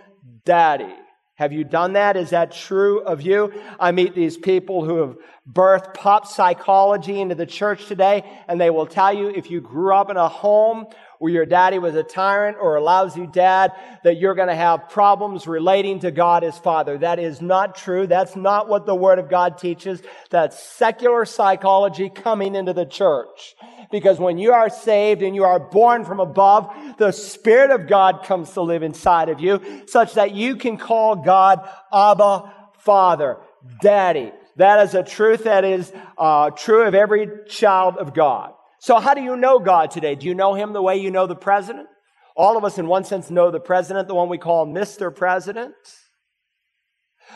Daddy. 0.44 0.94
Have 1.36 1.53
you 1.53 1.63
done 1.63 1.94
that? 1.94 2.17
Is 2.17 2.32
that 2.32 2.51
true 2.51 3.00
of 3.00 3.22
you? 3.22 3.53
I 3.79 3.94
meet 3.94 4.13
these 4.13 4.36
people 4.36 4.84
who 4.84 4.98
have 4.98 5.15
birthed 5.50 5.94
pop 5.94 6.27
psychology 6.27 7.22
into 7.22 7.36
the 7.36 7.46
church 7.46 7.86
today, 7.86 8.25
and 8.50 8.60
they 8.60 8.70
will 8.70 8.88
tell 8.88 9.13
you 9.13 9.29
if 9.29 9.50
you 9.50 9.62
grew 9.62 9.96
up 9.96 10.10
in 10.10 10.17
a 10.17 10.27
home 10.27 10.88
where 11.20 11.32
your 11.32 11.46
daddy 11.46 11.80
was 11.80 11.96
a 11.96 12.04
tyrant 12.04 12.58
or 12.60 12.76
a 12.76 12.84
lousy 12.84 13.28
dad, 13.28 13.72
that 14.04 14.18
you're 14.18 14.36
going 14.36 14.48
to 14.48 14.56
have 14.56 14.90
problems 14.90 15.48
relating 15.48 16.00
to 16.00 16.12
God 16.12 16.44
as 16.44 16.58
Father. 16.58 16.98
That 16.98 17.20
is 17.20 17.42
not 17.42 17.76
true. 17.76 18.08
That's 18.08 18.36
not 18.36 18.70
what 18.70 18.86
the 18.86 18.96
Word 18.96 19.20
of 19.20 19.30
God 19.30 19.58
teaches. 19.58 20.02
That's 20.30 20.62
secular 20.62 21.26
psychology 21.26 22.10
coming 22.10 22.56
into 22.56 22.74
the 22.74 22.86
church. 22.86 23.56
Because 23.92 24.20
when 24.20 24.38
you 24.38 24.52
are 24.54 24.70
saved 24.70 25.22
and 25.22 25.36
you 25.36 25.46
are 25.46 25.60
born 25.60 26.04
from 26.06 26.20
above, 26.20 26.74
the 26.98 27.12
Spirit 27.12 27.72
of 27.72 27.88
God 27.88 28.24
comes 28.24 28.52
to 28.52 28.62
live 28.62 28.84
inside 28.84 29.30
of 29.30 29.40
you 29.40 29.62
such 29.88 30.16
that 30.16 30.34
you 30.34 30.56
can 30.56 30.78
call 30.78 31.16
God 31.16 31.68
Abba 31.92 32.54
Father, 32.80 33.38
Daddy. 33.82 34.32
That 34.58 34.86
is 34.88 34.96
a 34.96 35.04
truth 35.04 35.44
that 35.44 35.64
is 35.64 35.92
uh, 36.18 36.50
true 36.52 36.84
of 36.88 36.96
every 36.96 37.30
child 37.48 37.98
of 37.98 38.14
God. 38.14 38.54
So 38.79 39.00
how 39.00 39.13
do 39.13 39.22
you 39.22 39.36
know 39.36 39.60
God 39.60 39.91
today? 39.91 40.15
Do 40.15 40.27
you 40.27 40.36
know 40.36 40.53
Him 40.53 40.74
the 40.74 40.81
way 40.81 40.98
you 40.98 41.12
know 41.12 41.27
the 41.27 41.36
president? 41.36 41.88
All 42.36 42.57
of 42.57 42.63
us 42.63 42.77
in 42.77 42.88
one 42.88 43.03
sense 43.03 43.31
know 43.31 43.50
the 43.50 43.60
president, 43.60 44.07
the 44.07 44.15
one 44.15 44.29
we 44.29 44.38
call 44.38 44.67
Mr. 44.67 45.13
President. 45.13 45.74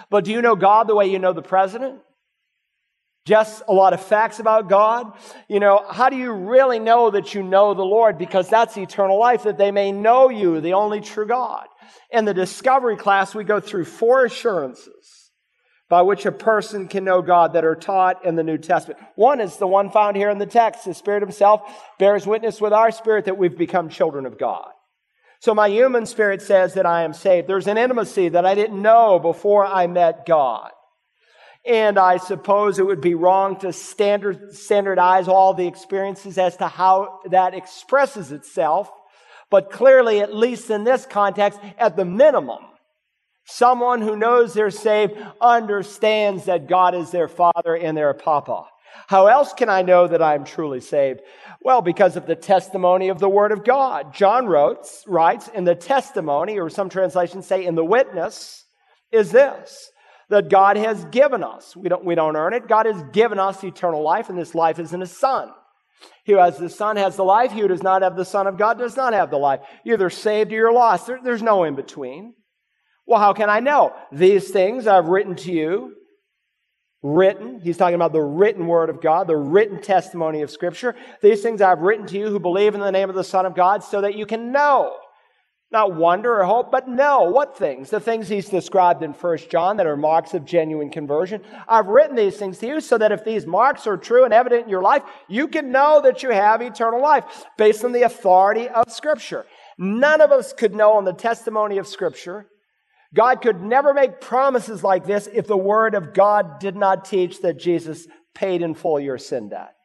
But 0.10 0.26
do 0.26 0.32
you 0.32 0.42
know 0.42 0.56
God 0.56 0.88
the 0.88 0.96
way 0.96 1.08
you 1.08 1.20
know 1.20 1.34
the 1.34 1.42
president? 1.42 2.00
just 3.26 3.62
a 3.68 3.74
lot 3.74 3.94
of 3.94 4.02
facts 4.02 4.40
about 4.40 4.68
God. 4.68 5.14
You 5.48 5.60
know, 5.60 5.86
how 5.90 6.10
do 6.10 6.16
you 6.16 6.32
really 6.32 6.80
know 6.80 7.12
that 7.12 7.34
you 7.34 7.44
know 7.44 7.74
the 7.74 7.84
Lord? 7.84 8.18
Because 8.18 8.50
that's 8.50 8.78
eternal 8.78 9.20
life, 9.20 9.44
that 9.44 9.58
they 9.58 9.72
may 9.72 9.92
know 9.92 10.30
you, 10.30 10.60
the 10.60 10.74
only 10.74 11.02
true 11.02 11.28
God. 11.28 11.68
In 12.10 12.26
the 12.26 12.34
discovery 12.34 12.98
class, 12.98 13.36
we 13.36 13.44
go 13.44 13.60
through 13.60 13.86
four 13.86 14.26
assurances 14.26 15.21
by 15.92 16.04
which 16.04 16.26
a 16.26 16.32
person 16.32 16.88
can 16.88 17.04
know 17.04 17.22
God 17.22 17.52
that 17.52 17.66
are 17.66 17.76
taught 17.76 18.24
in 18.24 18.38
the 18.38 18.44
New 18.44 18.58
Testament. 18.58 18.98
One 19.16 19.42
is 19.42 19.58
the 19.58 19.68
one 19.68 19.92
found 19.92 20.16
here 20.16 20.30
in 20.30 20.38
the 20.38 20.46
text. 20.46 20.86
The 20.86 20.94
Spirit 20.94 21.22
Himself 21.22 21.64
bears 22.00 22.26
witness 22.26 22.62
with 22.62 22.72
our 22.72 22.92
spirit 22.92 23.26
that 23.26 23.38
we've 23.38 23.58
become 23.58 23.90
children 23.90 24.26
of 24.26 24.40
God. 24.40 24.70
So 25.42 25.54
my 25.54 25.68
human 25.68 26.06
spirit 26.06 26.42
says 26.42 26.76
that 26.76 26.86
I 26.86 27.04
am 27.04 27.12
saved. 27.12 27.50
There's 27.50 27.68
an 27.68 27.78
intimacy 27.78 28.30
that 28.30 28.46
I 28.46 28.56
didn't 28.56 28.82
know 28.82 29.20
before 29.20 29.66
I 29.66 29.88
met 29.88 30.26
God. 30.26 30.72
And 31.66 32.00
I 32.00 32.18
suppose 32.18 32.80
it 32.80 32.86
would 32.86 33.02
be 33.02 33.16
wrong 33.16 33.60
to 33.60 33.74
standard, 33.74 34.56
standardize 34.56 35.28
all 35.28 35.54
the 35.54 35.68
experiences 35.68 36.38
as 36.38 36.56
to 36.58 36.70
how 36.70 37.20
that 37.32 37.54
expresses 37.54 38.32
itself. 38.32 38.90
But 39.50 39.72
clearly, 39.72 40.22
at 40.22 40.34
least 40.34 40.70
in 40.70 40.86
this 40.86 41.06
context, 41.06 41.60
at 41.78 41.98
the 41.98 42.06
minimum, 42.06 42.60
someone 43.52 44.02
who 44.02 44.16
knows 44.16 44.54
they're 44.54 44.72
saved 44.72 45.14
understands 45.40 46.46
that 46.46 46.68
God 46.68 46.96
is 46.96 47.12
their 47.12 47.28
father 47.28 47.76
and 47.76 47.98
their 47.98 48.14
papa. 48.14 48.66
How 49.08 49.28
else 49.28 49.54
can 49.54 49.70
I 49.70 49.82
know 49.82 50.08
that 50.08 50.22
I'm 50.22 50.46
truly 50.46 50.80
saved? 50.80 51.22
Well, 51.62 51.82
because 51.82 52.16
of 52.16 52.26
the 52.26 52.36
testimony 52.36 53.10
of 53.10 53.20
the 53.20 53.30
Word 53.30 53.52
of 53.52 53.64
God. 53.64 54.14
John 54.14 54.48
wrote, 54.48 54.88
writes, 55.06 55.48
in 55.50 55.64
the 55.64 55.76
testimony, 55.76 56.60
or 56.60 56.70
some 56.70 56.90
translations 56.90 57.46
say 57.46 57.66
in 57.66 57.76
the 57.76 57.86
witness, 57.86 58.66
is 59.12 59.32
this 59.32 59.92
that 60.30 60.50
God 60.50 60.78
has 60.78 61.04
given 61.06 61.44
us. 61.44 61.76
We 61.76 61.90
don't, 61.90 62.06
we 62.06 62.16
don't 62.16 62.38
earn 62.38 62.54
it. 62.54 62.70
God 62.70 62.86
has 62.86 63.04
given 63.12 63.38
us 63.38 63.62
eternal 63.66 64.02
life, 64.02 64.30
and 64.30 64.38
this 64.38 64.56
life 64.56 64.80
is 64.80 64.94
in 64.94 65.02
His 65.02 65.12
Son. 65.12 65.52
He 66.24 66.32
who 66.32 66.38
has 66.38 66.58
the 66.58 66.70
Son 66.70 66.96
has 66.96 67.18
the 67.18 67.24
life. 67.24 67.52
He 67.52 67.60
who 67.60 67.68
does 67.68 67.84
not 67.84 68.02
have 68.02 68.16
the 68.16 68.24
Son 68.24 68.48
of 68.48 68.58
God 68.58 68.80
does 68.80 68.96
not 68.96 69.14
have 69.14 69.30
the 69.30 69.38
life. 69.38 69.60
You're 69.84 69.96
either 69.96 70.10
saved 70.10 70.54
or 70.54 70.56
you're 70.56 70.72
lost. 70.72 71.08
There, 71.08 71.20
there's 71.22 71.44
no 71.44 71.66
in 71.66 71.76
between. 71.76 72.34
Well, 73.12 73.20
how 73.20 73.34
can 73.34 73.50
I 73.50 73.60
know? 73.60 73.94
These 74.14 74.52
things 74.52 74.88
I've 74.88 75.10
written 75.10 75.36
to 75.36 75.52
you. 75.52 75.96
Written. 77.04 77.60
He's 77.60 77.76
talking 77.76 77.96
about 77.96 78.14
the 78.14 78.22
written 78.22 78.68
word 78.68 78.90
of 78.90 79.02
God, 79.02 79.28
the 79.28 79.36
written 79.36 79.82
testimony 79.82 80.44
of 80.44 80.50
Scripture. 80.50 80.96
These 81.22 81.42
things 81.42 81.62
I've 81.62 81.82
written 81.82 82.08
to 82.08 82.18
you 82.18 82.28
who 82.28 82.40
believe 82.40 82.74
in 82.74 82.80
the 82.80 82.90
name 82.90 83.10
of 83.10 83.16
the 83.18 83.26
Son 83.26 83.46
of 83.46 83.54
God 83.54 83.84
so 83.84 84.00
that 84.00 84.16
you 84.16 84.26
can 84.26 84.54
know 84.54 84.96
not 85.74 85.94
wonder 85.94 86.40
or 86.40 86.46
hope, 86.46 86.72
but 86.72 86.88
know 86.88 87.24
what 87.24 87.58
things? 87.58 87.90
The 87.90 88.00
things 88.00 88.30
he's 88.30 88.48
described 88.48 89.04
in 89.04 89.12
1 89.12 89.38
John 89.50 89.76
that 89.78 89.88
are 89.88 89.98
marks 89.98 90.34
of 90.34 90.46
genuine 90.46 90.90
conversion. 90.90 91.42
I've 91.68 91.88
written 91.88 92.16
these 92.16 92.38
things 92.38 92.60
to 92.60 92.68
you 92.68 92.80
so 92.82 92.98
that 92.98 93.12
if 93.12 93.26
these 93.26 93.46
marks 93.46 93.88
are 93.88 93.98
true 93.98 94.24
and 94.24 94.34
evident 94.34 94.64
in 94.64 94.70
your 94.70 94.82
life, 94.82 95.04
you 95.28 95.50
can 95.50 95.72
know 95.72 96.02
that 96.02 96.24
you 96.24 96.30
have 96.30 96.62
eternal 96.62 97.02
life 97.02 97.46
based 97.58 97.84
on 97.84 97.92
the 97.92 98.04
authority 98.04 98.68
of 98.70 98.92
Scripture. 98.92 99.46
None 99.78 100.22
of 100.22 100.32
us 100.32 100.54
could 100.54 100.74
know 100.74 100.94
on 100.94 101.04
the 101.04 101.14
testimony 101.14 101.78
of 101.78 101.88
Scripture. 101.88 102.48
God 103.14 103.42
could 103.42 103.62
never 103.62 103.94
make 103.94 104.22
promises 104.22 104.84
like 104.84 105.06
this 105.06 105.28
if 105.32 105.48
the 105.48 105.58
Word 105.58 105.96
of 105.96 106.14
God 106.14 106.60
did 106.60 106.76
not 106.76 107.06
teach 107.06 107.42
that 107.42 107.60
Jesus 107.60 108.08
paid 108.34 108.62
in 108.62 108.74
full 108.74 109.00
your 109.00 109.18
sin 109.18 109.50
debt 109.50 109.76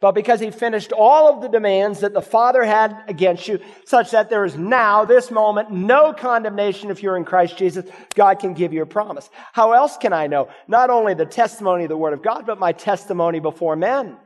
but 0.00 0.12
because 0.12 0.38
he 0.38 0.52
finished 0.52 0.92
all 0.92 1.28
of 1.28 1.42
the 1.42 1.48
demands 1.48 2.00
that 2.00 2.12
the 2.12 2.22
Father 2.22 2.64
had 2.64 3.02
against 3.08 3.48
you, 3.48 3.58
such 3.84 4.12
that 4.12 4.30
there 4.30 4.44
is 4.44 4.56
now, 4.56 5.04
this 5.04 5.30
moment, 5.30 5.72
no 5.72 6.12
condemnation 6.12 6.90
if 6.90 7.02
you're 7.02 7.16
in 7.16 7.24
Christ 7.24 7.58
Jesus, 7.58 7.84
God 8.14 8.38
can 8.38 8.54
give 8.54 8.72
you 8.72 8.82
a 8.82 8.86
promise. 8.86 9.28
How 9.52 9.72
else 9.72 9.96
can 9.96 10.12
I 10.12 10.28
know? 10.28 10.50
Not 10.68 10.90
only 10.90 11.14
the 11.14 11.26
testimony 11.26 11.84
of 11.84 11.88
the 11.88 11.96
Word 11.96 12.12
of 12.12 12.22
God, 12.22 12.46
but 12.46 12.60
my 12.60 12.70
testimony 12.70 13.40
before 13.40 13.74
men. 13.74 14.16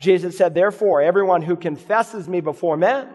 Jesus 0.00 0.38
said, 0.38 0.54
therefore, 0.54 1.02
everyone 1.02 1.42
who 1.42 1.56
confesses 1.56 2.28
me 2.28 2.40
before 2.40 2.76
men, 2.76 3.08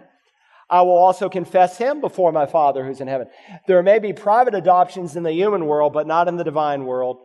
I 0.71 0.81
will 0.83 0.97
also 0.97 1.27
confess 1.27 1.77
him 1.77 1.99
before 1.99 2.31
my 2.31 2.45
Father 2.45 2.85
who's 2.85 3.01
in 3.01 3.09
heaven. 3.09 3.27
There 3.67 3.83
may 3.83 3.99
be 3.99 4.13
private 4.13 4.55
adoptions 4.55 5.17
in 5.17 5.23
the 5.23 5.33
human 5.33 5.65
world, 5.65 5.91
but 5.91 6.07
not 6.07 6.29
in 6.29 6.37
the 6.37 6.45
divine 6.45 6.85
world. 6.85 7.17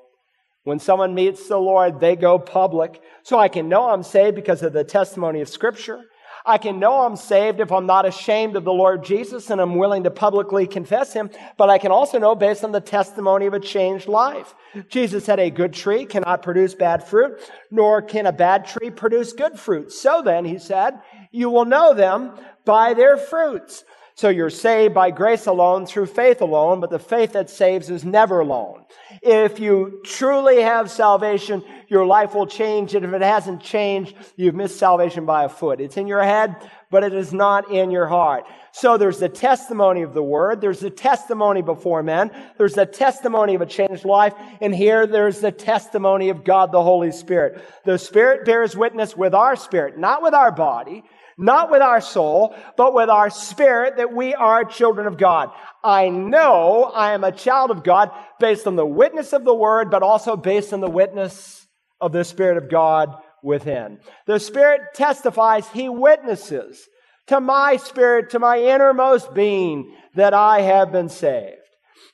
When 0.65 0.81
someone 0.81 1.15
meets 1.15 1.47
the 1.47 1.57
Lord, 1.57 2.01
they 2.01 2.17
go 2.17 2.41
public. 2.41 3.01
So 3.23 3.39
I 3.39 3.47
can 3.47 3.69
know 3.69 3.89
I'm 3.89 4.03
saved 4.03 4.35
because 4.35 4.65
of 4.65 4.73
the 4.73 4.83
testimony 4.83 5.41
of 5.41 5.49
Scripture. 5.49 6.03
I 6.45 6.59
can 6.59 6.79
know 6.79 7.01
I'm 7.01 7.17
saved 7.17 7.59
if 7.59 7.73
I'm 7.73 7.87
not 7.87 8.07
ashamed 8.07 8.55
of 8.57 8.65
the 8.65 8.73
Lord 8.73 9.05
Jesus 9.05 9.51
and 9.51 9.61
I'm 9.61 9.75
willing 9.75 10.05
to 10.05 10.13
publicly 10.13 10.69
confess 10.69 11.13
Him, 11.13 11.29
but 11.57 11.71
I 11.71 11.79
can 11.79 11.91
also 11.91 12.21
know 12.21 12.37
based 12.37 12.63
on 12.63 12.71
the 12.71 12.81
testimony 12.81 13.47
of 13.47 13.55
a 13.55 13.59
changed 13.59 14.07
life. 14.07 14.55
Jesus 14.89 15.25
said 15.25 15.41
a 15.41 15.51
good 15.51 15.73
tree 15.73 16.07
cannot 16.07 16.43
produce 16.43 16.75
bad 16.75 17.03
fruit, 17.03 17.41
nor 17.73 18.01
can 18.01 18.27
a 18.27 18.33
bad 18.33 18.67
tree 18.67 18.91
produce 18.91 19.33
good 19.33 19.59
fruit. 19.59 19.91
So 19.91 20.23
then, 20.25 20.45
He 20.45 20.59
said, 20.59 21.01
you 21.37 21.51
will 21.51 21.67
know 21.67 21.93
them 21.93 22.33
by 22.65 22.95
their 22.95 23.17
fruits. 23.17 23.85
So 24.15 24.31
you're 24.31 24.49
saved 24.49 24.95
by 24.95 25.11
grace 25.11 25.45
alone, 25.45 25.85
through 25.85 26.07
faith 26.07 26.41
alone, 26.41 26.81
but 26.81 26.89
the 26.89 26.99
faith 26.99 27.35
that 27.35 27.51
saves 27.51 27.91
is 27.91 28.03
never 28.03 28.41
alone. 28.41 28.87
If 29.21 29.61
you 29.61 30.01
truly 30.07 30.63
have 30.63 30.91
salvation, 30.91 31.63
your 31.89 32.07
life 32.07 32.35
will 32.35 32.47
change. 32.47 32.95
And 32.95 33.05
if 33.05 33.13
it 33.13 33.21
hasn't 33.21 33.63
changed, 33.63 34.17
you've 34.37 34.55
missed 34.55 34.79
salvation 34.79 35.27
by 35.27 35.45
a 35.45 35.51
foot. 35.51 35.83
It's 35.83 35.99
in 35.99 36.07
your 36.07 36.23
head, 36.23 36.57
but 36.91 37.05
it 37.05 37.13
is 37.13 37.35
not 37.35 37.71
in 37.71 37.91
your 37.91 38.07
heart. 38.07 38.45
So 38.73 38.97
there's 38.97 39.19
the 39.19 39.29
testimony 39.29 40.01
of 40.01 40.15
the 40.15 40.23
word. 40.23 40.63
There's 40.63 40.81
the 40.81 40.89
testimony 40.89 41.61
before 41.61 42.03
men. 42.03 42.31
There's 42.57 42.75
the 42.75 42.87
testimony 42.87 43.55
of 43.55 43.61
a 43.61 43.67
changed 43.67 44.07
life. 44.07 44.33
And 44.63 44.75
here 44.75 45.07
there's 45.07 45.41
the 45.41 45.53
testimony 45.53 46.31
of 46.31 46.43
God, 46.43 46.73
the 46.73 46.83
Holy 46.83 47.13
Spirit. 47.13 47.63
The 47.85 47.99
Spirit 47.99 48.47
bears 48.47 48.75
witness 48.75 49.15
with 49.15 49.35
our 49.35 49.57
spirit, 49.57 49.99
not 49.99 50.23
with 50.23 50.33
our 50.33 50.53
body 50.53 51.05
not 51.39 51.71
with 51.71 51.83
our 51.83 52.01
soul, 52.01 52.55
but 52.77 52.95
with 52.95 53.11
our 53.11 53.31
spirit 53.31 53.99
that 53.99 54.13
we 54.13 54.35
are 54.35 54.65
children 54.65 55.07
of 55.07 55.19
God. 55.19 55.51
I 55.85 56.09
know 56.09 56.85
I 56.85 57.13
am 57.13 57.25
a 57.25 57.33
child 57.33 57.71
of 57.71 57.85
God 57.85 58.11
based 58.41 58.67
on 58.67 58.77
the 58.77 58.87
witness 58.87 59.33
of 59.33 59.45
the 59.45 59.55
word, 59.55 59.91
but 59.91 60.03
also 60.03 60.37
based 60.37 60.73
on 60.73 60.81
the 60.81 60.91
witness 60.91 61.67
of 62.01 62.13
the 62.13 62.25
Spirit 62.25 62.57
of 62.57 62.71
God 62.71 63.15
within. 63.43 63.99
The 64.27 64.41
Spirit 64.41 64.95
testifies, 64.95 65.69
He 65.69 65.89
witnesses 65.89 66.89
to 67.27 67.41
my 67.41 67.77
spirit, 67.77 68.31
to 68.31 68.39
my 68.39 68.59
innermost 68.59 69.35
being, 69.35 69.95
that 70.15 70.33
I 70.33 70.63
have 70.63 70.93
been 70.93 71.09
saved. 71.09 71.57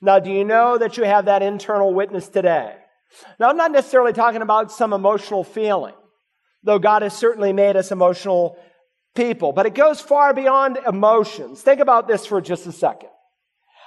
Now, 0.01 0.19
do 0.19 0.31
you 0.31 0.43
know 0.43 0.77
that 0.77 0.97
you 0.97 1.03
have 1.03 1.25
that 1.25 1.43
internal 1.43 1.93
witness 1.93 2.27
today? 2.27 2.75
Now, 3.39 3.49
I'm 3.49 3.57
not 3.57 3.71
necessarily 3.71 4.11
talking 4.11 4.41
about 4.41 4.71
some 4.71 4.91
emotional 4.91 5.43
feeling, 5.43 5.93
though 6.63 6.79
God 6.79 7.03
has 7.03 7.15
certainly 7.15 7.53
made 7.53 7.77
us 7.77 7.91
emotional 7.91 8.57
people, 9.15 9.51
but 9.51 9.65
it 9.65 9.75
goes 9.75 10.01
far 10.01 10.33
beyond 10.33 10.77
emotions. 10.87 11.61
Think 11.61 11.79
about 11.79 12.07
this 12.07 12.25
for 12.25 12.41
just 12.41 12.67
a 12.67 12.71
second. 12.71 13.09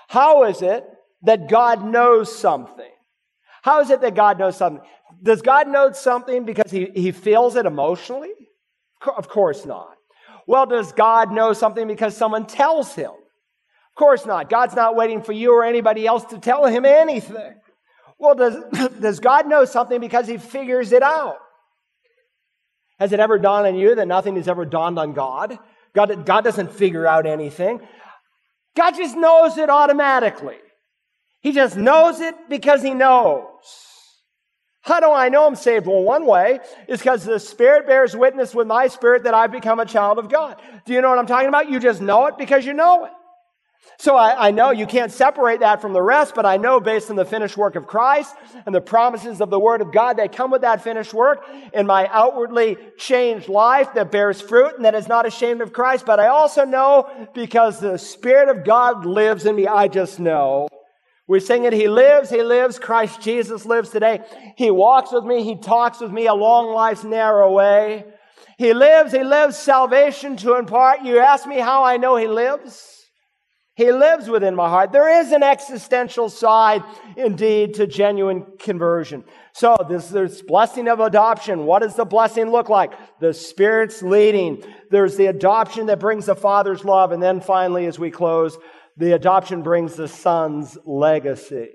How 0.09 0.45
is 0.45 0.63
it 0.63 0.85
that 1.23 1.49
God 1.49 1.85
knows 1.85 2.37
something? 2.37 2.91
How 3.63 3.81
is 3.81 3.91
it 3.91 4.01
that 4.03 4.15
God 4.15 4.39
knows 4.39 4.57
something? 4.57 4.85
Does 5.23 5.43
God 5.43 5.69
know 5.69 5.93
something 5.93 6.45
because 6.45 6.71
he, 6.71 6.91
he 6.95 7.11
feels 7.11 7.57
it 7.57 7.67
emotionally? 7.67 8.33
Of 9.17 9.29
course 9.29 9.67
not. 9.67 9.97
Well, 10.47 10.67
does 10.67 10.93
God 10.93 11.33
know 11.33 11.53
something 11.53 11.89
because 11.89 12.17
someone 12.17 12.47
tells 12.47 12.95
him? 12.95 13.11
Of 13.11 13.95
course 13.97 14.27
not. 14.27 14.49
God's 14.49 14.77
not 14.77 14.95
waiting 14.95 15.23
for 15.23 15.33
you 15.33 15.53
or 15.53 15.65
anybody 15.65 16.07
else 16.07 16.25
to 16.27 16.39
tell 16.39 16.67
him 16.67 16.85
anything. 16.85 17.55
Well, 18.19 18.35
does, 18.35 18.91
does 19.01 19.21
God 19.21 19.49
know 19.49 19.65
something 19.65 20.01
because 20.01 20.27
he 20.29 20.39
figures 20.39 20.93
it 20.93 21.03
out? 21.03 21.39
Has 22.99 23.13
it 23.13 23.21
ever 23.21 23.39
dawned 23.39 23.67
on 23.67 23.77
you 23.77 23.95
that 23.95 24.09
nothing 24.09 24.37
has 24.37 24.49
ever 24.49 24.65
dawned 24.65 24.99
on 24.99 25.13
God? 25.13 25.59
God, 25.95 26.25
God 26.27 26.45
doesn't 26.45 26.73
figure 26.73 27.07
out 27.07 27.27
anything. 27.27 27.81
God 28.77 28.93
just 28.93 29.17
knows 29.17 29.57
it 29.59 29.71
automatically. 29.71 30.59
He 31.41 31.53
just 31.53 31.77
knows 31.77 32.21
it 32.21 32.35
because 32.49 32.83
he 32.83 32.95
knows. 32.95 33.47
How 34.83 35.01
do 35.01 35.11
I 35.11 35.29
know 35.29 35.47
I'm 35.47 35.57
saved? 35.57 35.87
Well, 35.87 36.03
one 36.03 36.27
way 36.27 36.61
is 36.87 37.01
because 37.01 37.25
the 37.25 37.41
Spirit 37.41 37.87
bears 37.87 38.17
witness 38.17 38.55
with 38.55 38.69
my 38.69 38.87
spirit 38.87 39.25
that 39.25 39.35
I've 39.35 39.51
become 39.51 39.81
a 39.81 39.87
child 39.87 40.19
of 40.19 40.29
God. 40.29 40.61
Do 40.85 40.93
you 40.93 41.01
know 41.01 41.09
what 41.11 41.19
I'm 41.19 41.27
talking 41.27 41.49
about? 41.49 41.69
You 41.69 41.81
just 41.81 42.01
know 42.01 42.27
it 42.27 42.39
because 42.39 42.65
you 42.65 42.73
know 42.73 43.07
it. 43.07 43.13
So 43.99 44.15
I, 44.15 44.49
I, 44.49 44.51
know 44.51 44.73
you 44.73 44.87
can't 44.87 45.11
separate 45.11 45.61
that 45.61 45.81
from 45.81 45.93
the 45.93 46.03
rest, 46.03 46.35
but 46.35 46.45
I 46.45 46.59
know 46.59 46.81
based 46.81 47.09
on 47.09 47.17
the 47.17 47.25
finished 47.25 47.57
work 47.57 47.77
of 47.77 47.87
Christ 47.87 48.35
and 48.67 48.75
the 48.75 48.81
promises 48.81 49.41
of 49.41 49.49
the 49.49 49.59
Word 49.59 49.81
of 49.81 49.91
God 49.91 50.19
that 50.19 50.37
come 50.37 50.51
with 50.51 50.61
that 50.63 50.83
finished 50.83 51.15
work 51.15 51.47
in 51.73 51.87
my 51.87 52.07
outwardly 52.09 52.77
changed 52.99 53.49
life 53.49 53.95
that 53.95 54.13
bears 54.13 54.41
fruit 54.41 54.77
and 54.77 54.85
that 54.85 54.95
is 54.95 55.09
not 55.09 55.27
ashamed 55.27 55.63
of 55.63 55.73
Christ. 55.73 56.05
But 56.05 56.21
I 56.21 56.29
also 56.29 56.65
know 56.65 57.29
because 57.33 57.81
the 57.81 57.97
Spirit 57.97 58.51
of 58.51 58.65
God 58.65 59.07
lives 59.07 59.47
in 59.47 59.57
me, 59.57 59.67
I 59.67 59.89
just 59.89 60.21
know. 60.21 60.69
We 61.27 61.41
sing 61.41 61.65
it, 61.65 61.73
He 61.73 61.89
lives, 61.89 62.31
He 62.31 62.43
lives, 62.43 62.79
Christ 62.79 63.21
Jesus 63.21 63.65
lives 63.65 63.91
today. 63.91 64.21
He 64.57 64.71
walks 64.71 65.11
with 65.11 65.25
me, 65.25 65.43
He 65.43 65.57
talks 65.57 66.01
with 66.01 66.13
me 66.13 66.27
along 66.27 66.73
life's 66.73 67.03
narrow 67.03 67.51
way. 67.51 68.05
He 68.59 68.73
lives, 68.73 69.13
He 69.13 69.25
lives 69.25 69.57
salvation 69.57 70.37
to 70.39 70.57
impart. 70.57 71.03
You 71.03 71.19
ask 71.19 71.47
me 71.47 71.59
how 71.59 71.83
I 71.83 71.97
know 71.97 72.17
He 72.17 72.29
lives? 72.29 72.96
He 73.77 73.93
lives 73.93 74.27
within 74.27 74.55
my 74.55 74.71
heart. 74.71 74.91
There 74.91 75.21
is 75.21 75.33
an 75.33 75.43
existential 75.43 76.31
side 76.31 76.83
indeed 77.15 77.75
to 77.75 77.87
genuine 77.87 78.47
conversion. 78.59 79.23
So 79.53 79.77
this, 79.87 80.09
this 80.09 80.41
blessing 80.41 80.89
of 80.89 80.99
adoption. 80.99 81.67
What 81.67 81.83
does 81.83 81.95
the 81.95 82.07
blessing 82.07 82.51
look 82.51 82.71
like? 82.71 82.95
The 83.21 83.35
Spirit's 83.35 84.03
leading. 84.03 84.65
There's 84.91 85.17
the 85.17 85.27
adoption 85.27 85.87
that 85.87 86.01
brings 86.01 86.25
the 86.25 86.35
Father's 86.35 86.87
love. 86.87 87.13
And 87.13 87.23
then 87.23 87.43
finally, 87.43 87.85
as 87.85 87.99
we 87.99 88.11
close, 88.11 88.57
the 88.97 89.13
adoption 89.13 89.63
brings 89.63 89.95
the 89.95 90.09
Son's 90.09 90.79
legacy. 90.87 91.69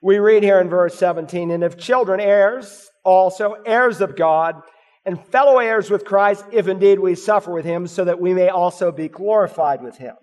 We 0.00 0.18
read 0.18 0.42
here 0.42 0.60
in 0.60 0.70
verse 0.70 0.94
17, 0.94 1.50
and 1.50 1.62
if 1.62 1.76
children, 1.76 2.18
heirs, 2.18 2.88
also 3.04 3.56
heirs 3.66 4.00
of 4.00 4.16
God, 4.16 4.62
and 5.04 5.22
fellow 5.26 5.58
heirs 5.58 5.90
with 5.90 6.06
Christ, 6.06 6.46
if 6.50 6.66
indeed 6.66 6.98
we 6.98 7.14
suffer 7.14 7.52
with 7.52 7.66
him, 7.66 7.86
so 7.86 8.06
that 8.06 8.20
we 8.20 8.32
may 8.32 8.48
also 8.48 8.90
be 8.90 9.08
glorified 9.08 9.82
with 9.82 9.98
him. 9.98 10.14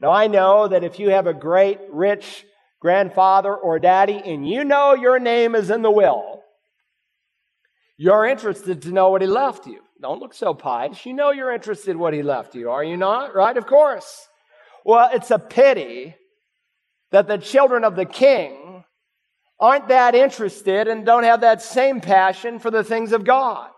Now, 0.00 0.10
I 0.10 0.26
know 0.26 0.68
that 0.68 0.84
if 0.84 0.98
you 0.98 1.10
have 1.10 1.26
a 1.26 1.34
great, 1.34 1.78
rich 1.90 2.44
grandfather 2.80 3.54
or 3.54 3.78
daddy 3.78 4.20
and 4.24 4.46
you 4.48 4.64
know 4.64 4.94
your 4.94 5.18
name 5.18 5.54
is 5.54 5.70
in 5.70 5.82
the 5.82 5.90
will, 5.90 6.42
you're 7.96 8.26
interested 8.26 8.82
to 8.82 8.92
know 8.92 9.08
what 9.08 9.22
he 9.22 9.26
left 9.26 9.66
you. 9.66 9.80
Don't 10.00 10.20
look 10.20 10.34
so 10.34 10.52
pious. 10.52 11.06
You 11.06 11.14
know 11.14 11.30
you're 11.30 11.52
interested 11.52 11.92
in 11.92 11.98
what 11.98 12.12
he 12.12 12.22
left 12.22 12.54
you, 12.54 12.70
are 12.70 12.84
you 12.84 12.96
not? 12.96 13.34
Right? 13.34 13.56
Of 13.56 13.66
course. 13.66 14.28
Well, 14.84 15.08
it's 15.12 15.30
a 15.30 15.38
pity 15.38 16.14
that 17.10 17.26
the 17.26 17.38
children 17.38 17.82
of 17.82 17.96
the 17.96 18.04
king 18.04 18.84
aren't 19.58 19.88
that 19.88 20.14
interested 20.14 20.86
and 20.86 21.06
don't 21.06 21.24
have 21.24 21.40
that 21.40 21.62
same 21.62 22.00
passion 22.00 22.58
for 22.58 22.70
the 22.70 22.84
things 22.84 23.12
of 23.12 23.24
God. 23.24 23.70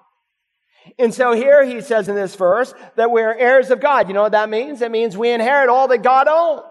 And 0.99 1.12
so 1.12 1.33
here 1.33 1.64
he 1.64 1.80
says 1.80 2.09
in 2.09 2.14
this 2.14 2.35
verse 2.35 2.73
that 2.97 3.11
we're 3.11 3.35
heirs 3.35 3.71
of 3.71 3.80
God. 3.80 4.09
You 4.09 4.14
know 4.14 4.23
what 4.23 4.33
that 4.33 4.49
means? 4.49 4.83
It 4.83 4.90
means 4.90 5.16
we 5.16 5.30
inherit 5.30 5.68
all 5.68 5.88
that 5.88 6.02
God 6.02 6.28
owns. 6.28 6.64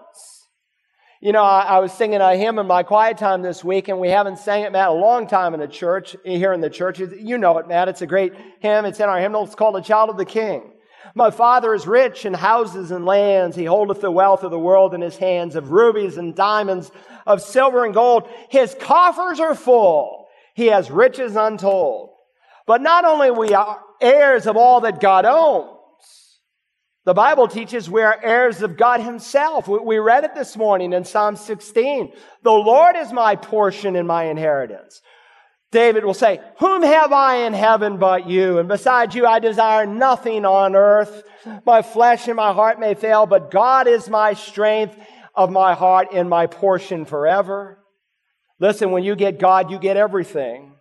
You 1.20 1.32
know, 1.32 1.42
I, 1.42 1.62
I, 1.62 1.78
was 1.80 1.92
singing 1.92 2.20
a 2.20 2.36
hymn 2.36 2.60
in 2.60 2.68
my 2.68 2.84
quiet 2.84 3.18
time 3.18 3.42
this 3.42 3.64
week, 3.64 3.88
and 3.88 3.98
we 3.98 4.08
haven't 4.08 4.38
sang 4.38 4.62
it, 4.62 4.70
Matt, 4.70 4.90
a 4.90 4.92
long 4.92 5.26
time 5.26 5.52
in 5.52 5.58
the 5.58 5.66
church, 5.66 6.14
here 6.24 6.52
in 6.52 6.60
the 6.60 6.70
church. 6.70 7.00
You 7.00 7.38
know 7.38 7.58
it, 7.58 7.66
Matt. 7.66 7.88
It's 7.88 8.02
a 8.02 8.06
great 8.06 8.34
hymn. 8.60 8.84
It's 8.84 9.00
in 9.00 9.08
our 9.08 9.18
hymnal. 9.18 9.42
It's 9.42 9.56
called 9.56 9.76
A 9.76 9.82
Child 9.82 10.10
of 10.10 10.16
the 10.16 10.24
King. 10.24 10.72
My 11.16 11.32
father 11.32 11.74
is 11.74 11.88
rich 11.88 12.24
in 12.24 12.34
houses 12.34 12.92
and 12.92 13.04
lands. 13.04 13.56
He 13.56 13.64
holdeth 13.64 14.00
the 14.00 14.12
wealth 14.12 14.44
of 14.44 14.52
the 14.52 14.58
world 14.58 14.94
in 14.94 15.00
his 15.00 15.16
hands, 15.16 15.56
of 15.56 15.72
rubies 15.72 16.18
and 16.18 16.36
diamonds, 16.36 16.92
of 17.26 17.42
silver 17.42 17.84
and 17.84 17.94
gold. 17.94 18.28
His 18.48 18.76
coffers 18.78 19.40
are 19.40 19.56
full. 19.56 20.28
He 20.54 20.66
has 20.66 20.88
riches 20.88 21.34
untold. 21.34 22.10
But 22.66 22.80
not 22.80 23.04
only 23.04 23.32
we 23.32 23.54
are 23.54 23.80
heirs 24.00 24.46
of 24.46 24.56
all 24.56 24.82
that 24.82 25.00
God 25.00 25.24
owns, 25.24 25.78
the 27.04 27.14
Bible 27.14 27.48
teaches 27.48 27.88
we 27.88 28.02
are 28.02 28.20
heirs 28.22 28.60
of 28.60 28.76
God 28.76 29.00
Himself. 29.00 29.66
We 29.66 29.98
read 29.98 30.24
it 30.24 30.34
this 30.34 30.58
morning 30.58 30.92
in 30.92 31.04
Psalm 31.04 31.36
16. 31.36 32.12
The 32.42 32.50
Lord 32.50 32.96
is 32.96 33.14
my 33.14 33.34
portion 33.34 33.96
and 33.96 34.06
my 34.06 34.24
inheritance. 34.24 35.00
David 35.70 36.04
will 36.04 36.12
say, 36.12 36.40
Whom 36.60 36.82
have 36.82 37.12
I 37.12 37.46
in 37.46 37.54
heaven 37.54 37.96
but 37.96 38.28
you? 38.28 38.58
And 38.58 38.68
besides 38.68 39.14
you, 39.14 39.26
I 39.26 39.38
desire 39.38 39.86
nothing 39.86 40.44
on 40.44 40.76
earth. 40.76 41.22
My 41.64 41.80
flesh 41.80 42.26
and 42.26 42.36
my 42.36 42.52
heart 42.52 42.78
may 42.78 42.92
fail, 42.92 43.24
but 43.24 43.50
God 43.50 43.86
is 43.86 44.10
my 44.10 44.34
strength 44.34 44.94
of 45.34 45.50
my 45.50 45.74
heart 45.74 46.08
and 46.12 46.28
my 46.28 46.46
portion 46.46 47.04
forever. 47.04 47.78
Listen, 48.60 48.90
when 48.90 49.04
you 49.04 49.14
get 49.16 49.38
God, 49.38 49.70
you 49.70 49.78
get 49.78 49.96
everything. 49.96 50.74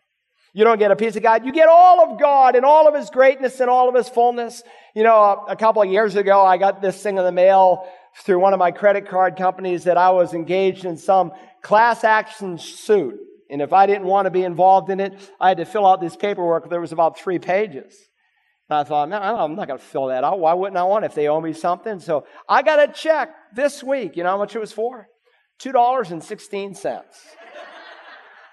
You 0.54 0.64
don't 0.64 0.80
get 0.80 0.92
a 0.92 0.96
piece 0.96 1.16
of 1.16 1.24
God. 1.24 1.46
You 1.46 1.52
get 1.52 1.68
all 1.68 2.02
of 2.02 2.20
God 2.20 2.56
and 2.56 2.66
all 2.66 2.88
of 2.88 2.96
His 2.96 3.10
greatness 3.10 3.60
and 3.60 3.70
all 3.70 3.90
of 3.90 3.96
His 3.96 4.10
fullness. 4.10 4.64
You 4.96 5.04
know, 5.04 5.16
a, 5.16 5.52
a 5.52 5.56
couple 5.56 5.82
of 5.82 5.90
years 5.90 6.16
ago, 6.16 6.44
I 6.44 6.58
got 6.58 6.82
this 6.82 7.02
thing 7.02 7.18
in 7.18 7.24
the 7.24 7.32
mail 7.32 7.88
through 8.24 8.40
one 8.40 8.54
of 8.54 8.60
my 8.60 8.72
credit 8.72 9.08
card 9.08 9.36
companies 9.36 9.84
that 9.84 9.98
I 9.98 10.10
was 10.12 10.34
engaged 10.34 10.86
in 10.86 10.98
some 10.98 11.32
class 11.62 12.04
action 12.04 12.58
suit. 12.58 13.20
And 13.50 13.62
if 13.62 13.72
I 13.74 13.86
didn't 13.86 14.06
want 14.06 14.26
to 14.26 14.32
be 14.32 14.44
involved 14.44 14.90
in 14.90 15.00
it, 15.00 15.14
I 15.40 15.50
had 15.50 15.58
to 15.58 15.66
fill 15.66 15.86
out 15.86 16.02
this 16.02 16.16
paperwork. 16.16 16.70
There 16.70 16.82
was 16.82 16.92
about 16.92 17.20
three 17.20 17.40
pages. 17.40 17.96
And 18.70 18.80
I 18.80 18.84
thought, 18.84 19.10
no, 19.10 19.18
I'm 19.18 19.56
not 19.56 19.68
going 19.68 19.80
to 19.80 19.86
fill 19.86 20.08
that 20.08 20.24
out. 20.24 20.40
Why 20.40 20.54
wouldn't 20.54 20.78
I 20.78 20.84
want 20.84 21.06
it 21.06 21.08
if 21.08 21.16
they 21.16 21.28
owe 21.28 21.40
me 21.40 21.54
something? 21.54 22.00
So 22.00 22.26
I 22.50 22.64
got 22.64 22.90
a 22.90 22.92
check 22.92 23.34
this 23.56 23.84
week. 23.84 24.18
You 24.18 24.24
know 24.24 24.32
how 24.32 24.38
much 24.38 24.56
it 24.56 24.60
was 24.60 24.74
for? 24.74 25.08
$2.16. 25.62 27.06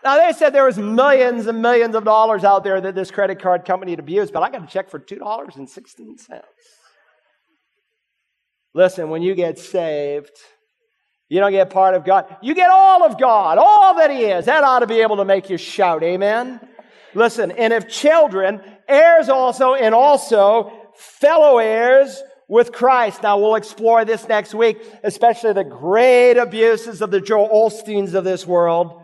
Now 0.05 0.19
they 0.19 0.33
said 0.35 0.51
there 0.51 0.67
was 0.67 0.77
millions 0.77 1.47
and 1.47 1.63
millions 1.63 1.95
of 1.95 2.05
dollars 2.05 2.45
out 2.45 2.63
there 2.63 2.79
that 2.79 2.95
this 2.95 3.11
credit 3.11 3.41
card 3.41 3.65
company 3.65 3.93
had 3.93 4.01
abused, 4.01 4.35
but 4.35 4.43
I 4.43 4.51
got 4.51 4.63
a 4.63 4.67
check 4.67 4.91
for 4.91 5.01
$2.16. 5.01 6.43
Listen, 8.75 9.09
when 9.09 9.23
you 9.23 9.35
get 9.35 9.59
saved, 9.59 10.37
you 11.31 11.41
don't 11.41 11.53
get 11.53 11.71
part 11.71 11.95
of 11.95 12.05
God. 12.05 12.37
You 12.43 12.55
get 12.55 12.69
all 12.71 13.03
of 13.03 13.19
God, 13.19 13.57
all 13.57 13.95
that 13.97 14.11
He 14.11 14.25
is. 14.25 14.45
That 14.45 14.63
ought 14.63 14.81
to 14.81 14.87
be 14.87 15.01
able 15.01 15.17
to 15.17 15.25
make 15.25 15.49
you 15.49 15.57
shout, 15.57 16.03
amen? 16.03 16.61
Listen, 17.15 17.53
and 17.53 17.73
if 17.73 17.89
children, 17.89 18.61
heirs 18.87 19.31
also, 19.31 19.75
and 19.75 19.95
also 19.95 20.71
fellow 20.95 21.59
heirs 21.59 22.23
with 22.47 22.73
Christ. 22.73 23.23
Now 23.23 23.39
we'll 23.39 23.55
explore 23.55 24.05
this 24.05 24.29
next 24.29 24.55
week, 24.55 24.79
especially 25.03 25.55
the 25.55 25.65
great 25.65 26.37
abuses 26.37 27.01
of 27.01 27.11
the 27.11 27.21
Joel 27.21 27.49
Osteens 27.49 28.13
of 28.13 28.25
this 28.25 28.47
world. 28.47 29.04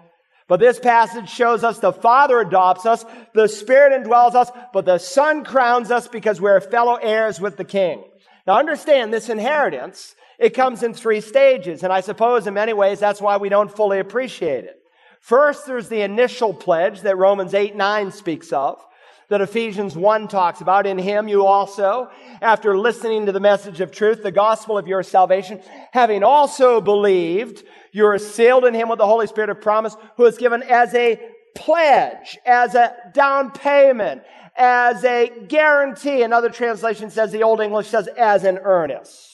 But 0.50 0.58
this 0.58 0.80
passage 0.80 1.30
shows 1.30 1.62
us 1.62 1.78
the 1.78 1.92
Father 1.92 2.40
adopts 2.40 2.84
us, 2.84 3.04
the 3.34 3.46
Spirit 3.46 3.92
indwells 3.92 4.34
us, 4.34 4.50
but 4.72 4.84
the 4.84 4.98
Son 4.98 5.44
crowns 5.44 5.92
us 5.92 6.08
because 6.08 6.40
we're 6.40 6.60
fellow 6.60 6.96
heirs 6.96 7.40
with 7.40 7.56
the 7.56 7.64
King. 7.64 8.02
Now 8.48 8.58
understand 8.58 9.14
this 9.14 9.28
inheritance, 9.28 10.16
it 10.40 10.50
comes 10.50 10.82
in 10.82 10.92
three 10.92 11.20
stages, 11.20 11.84
and 11.84 11.92
I 11.92 12.00
suppose 12.00 12.48
in 12.48 12.54
many 12.54 12.72
ways 12.72 12.98
that's 12.98 13.20
why 13.20 13.36
we 13.36 13.48
don't 13.48 13.70
fully 13.70 14.00
appreciate 14.00 14.64
it. 14.64 14.82
First, 15.20 15.68
there's 15.68 15.88
the 15.88 16.00
initial 16.00 16.52
pledge 16.52 17.02
that 17.02 17.16
Romans 17.16 17.54
8 17.54 17.76
9 17.76 18.10
speaks 18.10 18.52
of, 18.52 18.84
that 19.30 19.40
Ephesians 19.40 19.96
1 19.96 20.28
talks 20.28 20.60
about. 20.60 20.86
In 20.86 20.98
him 20.98 21.28
you 21.28 21.46
also, 21.46 22.10
after 22.42 22.76
listening 22.76 23.26
to 23.26 23.32
the 23.32 23.40
message 23.40 23.80
of 23.80 23.90
truth, 23.90 24.22
the 24.22 24.30
gospel 24.30 24.76
of 24.76 24.86
your 24.86 25.02
salvation, 25.02 25.62
having 25.92 26.22
also 26.22 26.80
believed, 26.80 27.64
you 27.92 28.06
are 28.06 28.18
sealed 28.18 28.64
in 28.64 28.74
him 28.74 28.88
with 28.88 28.98
the 28.98 29.06
Holy 29.06 29.26
Spirit 29.26 29.50
of 29.50 29.60
promise, 29.60 29.96
who 30.16 30.26
is 30.26 30.36
given 30.36 30.62
as 30.64 30.94
a 30.94 31.18
pledge, 31.56 32.38
as 32.44 32.74
a 32.74 32.94
down 33.14 33.52
payment, 33.52 34.22
as 34.56 35.04
a 35.04 35.30
guarantee. 35.48 36.22
Another 36.22 36.50
translation 36.50 37.08
says, 37.10 37.32
the 37.32 37.44
Old 37.44 37.60
English 37.60 37.86
says, 37.86 38.08
as 38.18 38.44
an 38.44 38.58
earnest. 38.58 39.28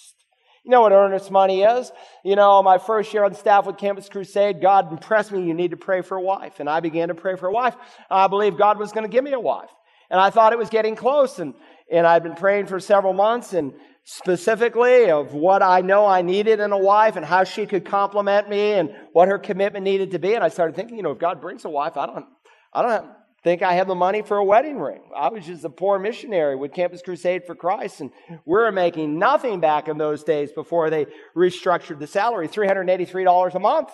You 0.64 0.72
know 0.72 0.80
what 0.80 0.92
earnest 0.92 1.30
money 1.30 1.62
is? 1.62 1.92
You 2.24 2.34
know, 2.34 2.62
my 2.62 2.78
first 2.78 3.14
year 3.14 3.24
on 3.24 3.34
staff 3.34 3.66
with 3.66 3.78
Campus 3.78 4.08
Crusade, 4.08 4.60
God 4.60 4.90
impressed 4.90 5.30
me, 5.30 5.46
you 5.46 5.54
need 5.54 5.70
to 5.70 5.76
pray 5.76 6.02
for 6.02 6.16
a 6.16 6.20
wife. 6.20 6.58
And 6.58 6.68
I 6.68 6.80
began 6.80 7.08
to 7.08 7.14
pray 7.14 7.36
for 7.36 7.46
a 7.46 7.52
wife. 7.52 7.76
I 8.10 8.26
believed 8.26 8.58
God 8.58 8.78
was 8.78 8.92
going 8.92 9.04
to 9.04 9.08
give 9.08 9.22
me 9.22 9.32
a 9.32 9.40
wife. 9.40 9.70
And 10.10 10.20
I 10.20 10.30
thought 10.30 10.52
it 10.52 10.58
was 10.58 10.70
getting 10.70 10.96
close. 10.96 11.38
And, 11.38 11.54
and 11.90 12.06
I'd 12.06 12.22
been 12.22 12.34
praying 12.34 12.66
for 12.66 12.80
several 12.80 13.12
months. 13.12 13.52
And 13.52 13.72
specifically 14.08 15.10
of 15.10 15.34
what 15.34 15.62
I 15.62 15.80
know 15.80 16.06
I 16.06 16.22
needed 16.22 16.60
in 16.60 16.70
a 16.70 16.78
wife 16.78 17.16
and 17.16 17.26
how 17.26 17.42
she 17.42 17.66
could 17.66 17.84
complement 17.84 18.48
me 18.48 18.74
and 18.74 18.94
what 19.12 19.26
her 19.26 19.38
commitment 19.38 19.82
needed 19.84 20.12
to 20.12 20.20
be. 20.20 20.34
And 20.34 20.44
I 20.44 20.48
started 20.48 20.76
thinking, 20.76 20.96
you 20.96 21.02
know, 21.02 21.10
if 21.10 21.18
God 21.18 21.40
brings 21.40 21.64
a 21.64 21.68
wife, 21.68 21.96
I 21.96 22.06
don't, 22.06 22.24
I 22.72 22.82
don't 22.82 23.10
think 23.42 23.62
I 23.62 23.74
have 23.74 23.88
the 23.88 23.96
money 23.96 24.22
for 24.22 24.36
a 24.36 24.44
wedding 24.44 24.78
ring. 24.78 25.02
I 25.14 25.28
was 25.28 25.44
just 25.44 25.64
a 25.64 25.70
poor 25.70 25.98
missionary 25.98 26.54
with 26.54 26.72
Campus 26.72 27.02
Crusade 27.02 27.46
for 27.46 27.56
Christ, 27.56 28.00
and 28.00 28.12
we 28.28 28.54
were 28.54 28.70
making 28.70 29.18
nothing 29.18 29.58
back 29.58 29.88
in 29.88 29.98
those 29.98 30.22
days 30.22 30.52
before 30.52 30.88
they 30.88 31.06
restructured 31.36 31.98
the 31.98 32.06
salary, 32.06 32.46
$383 32.46 33.54
a 33.54 33.58
month. 33.58 33.90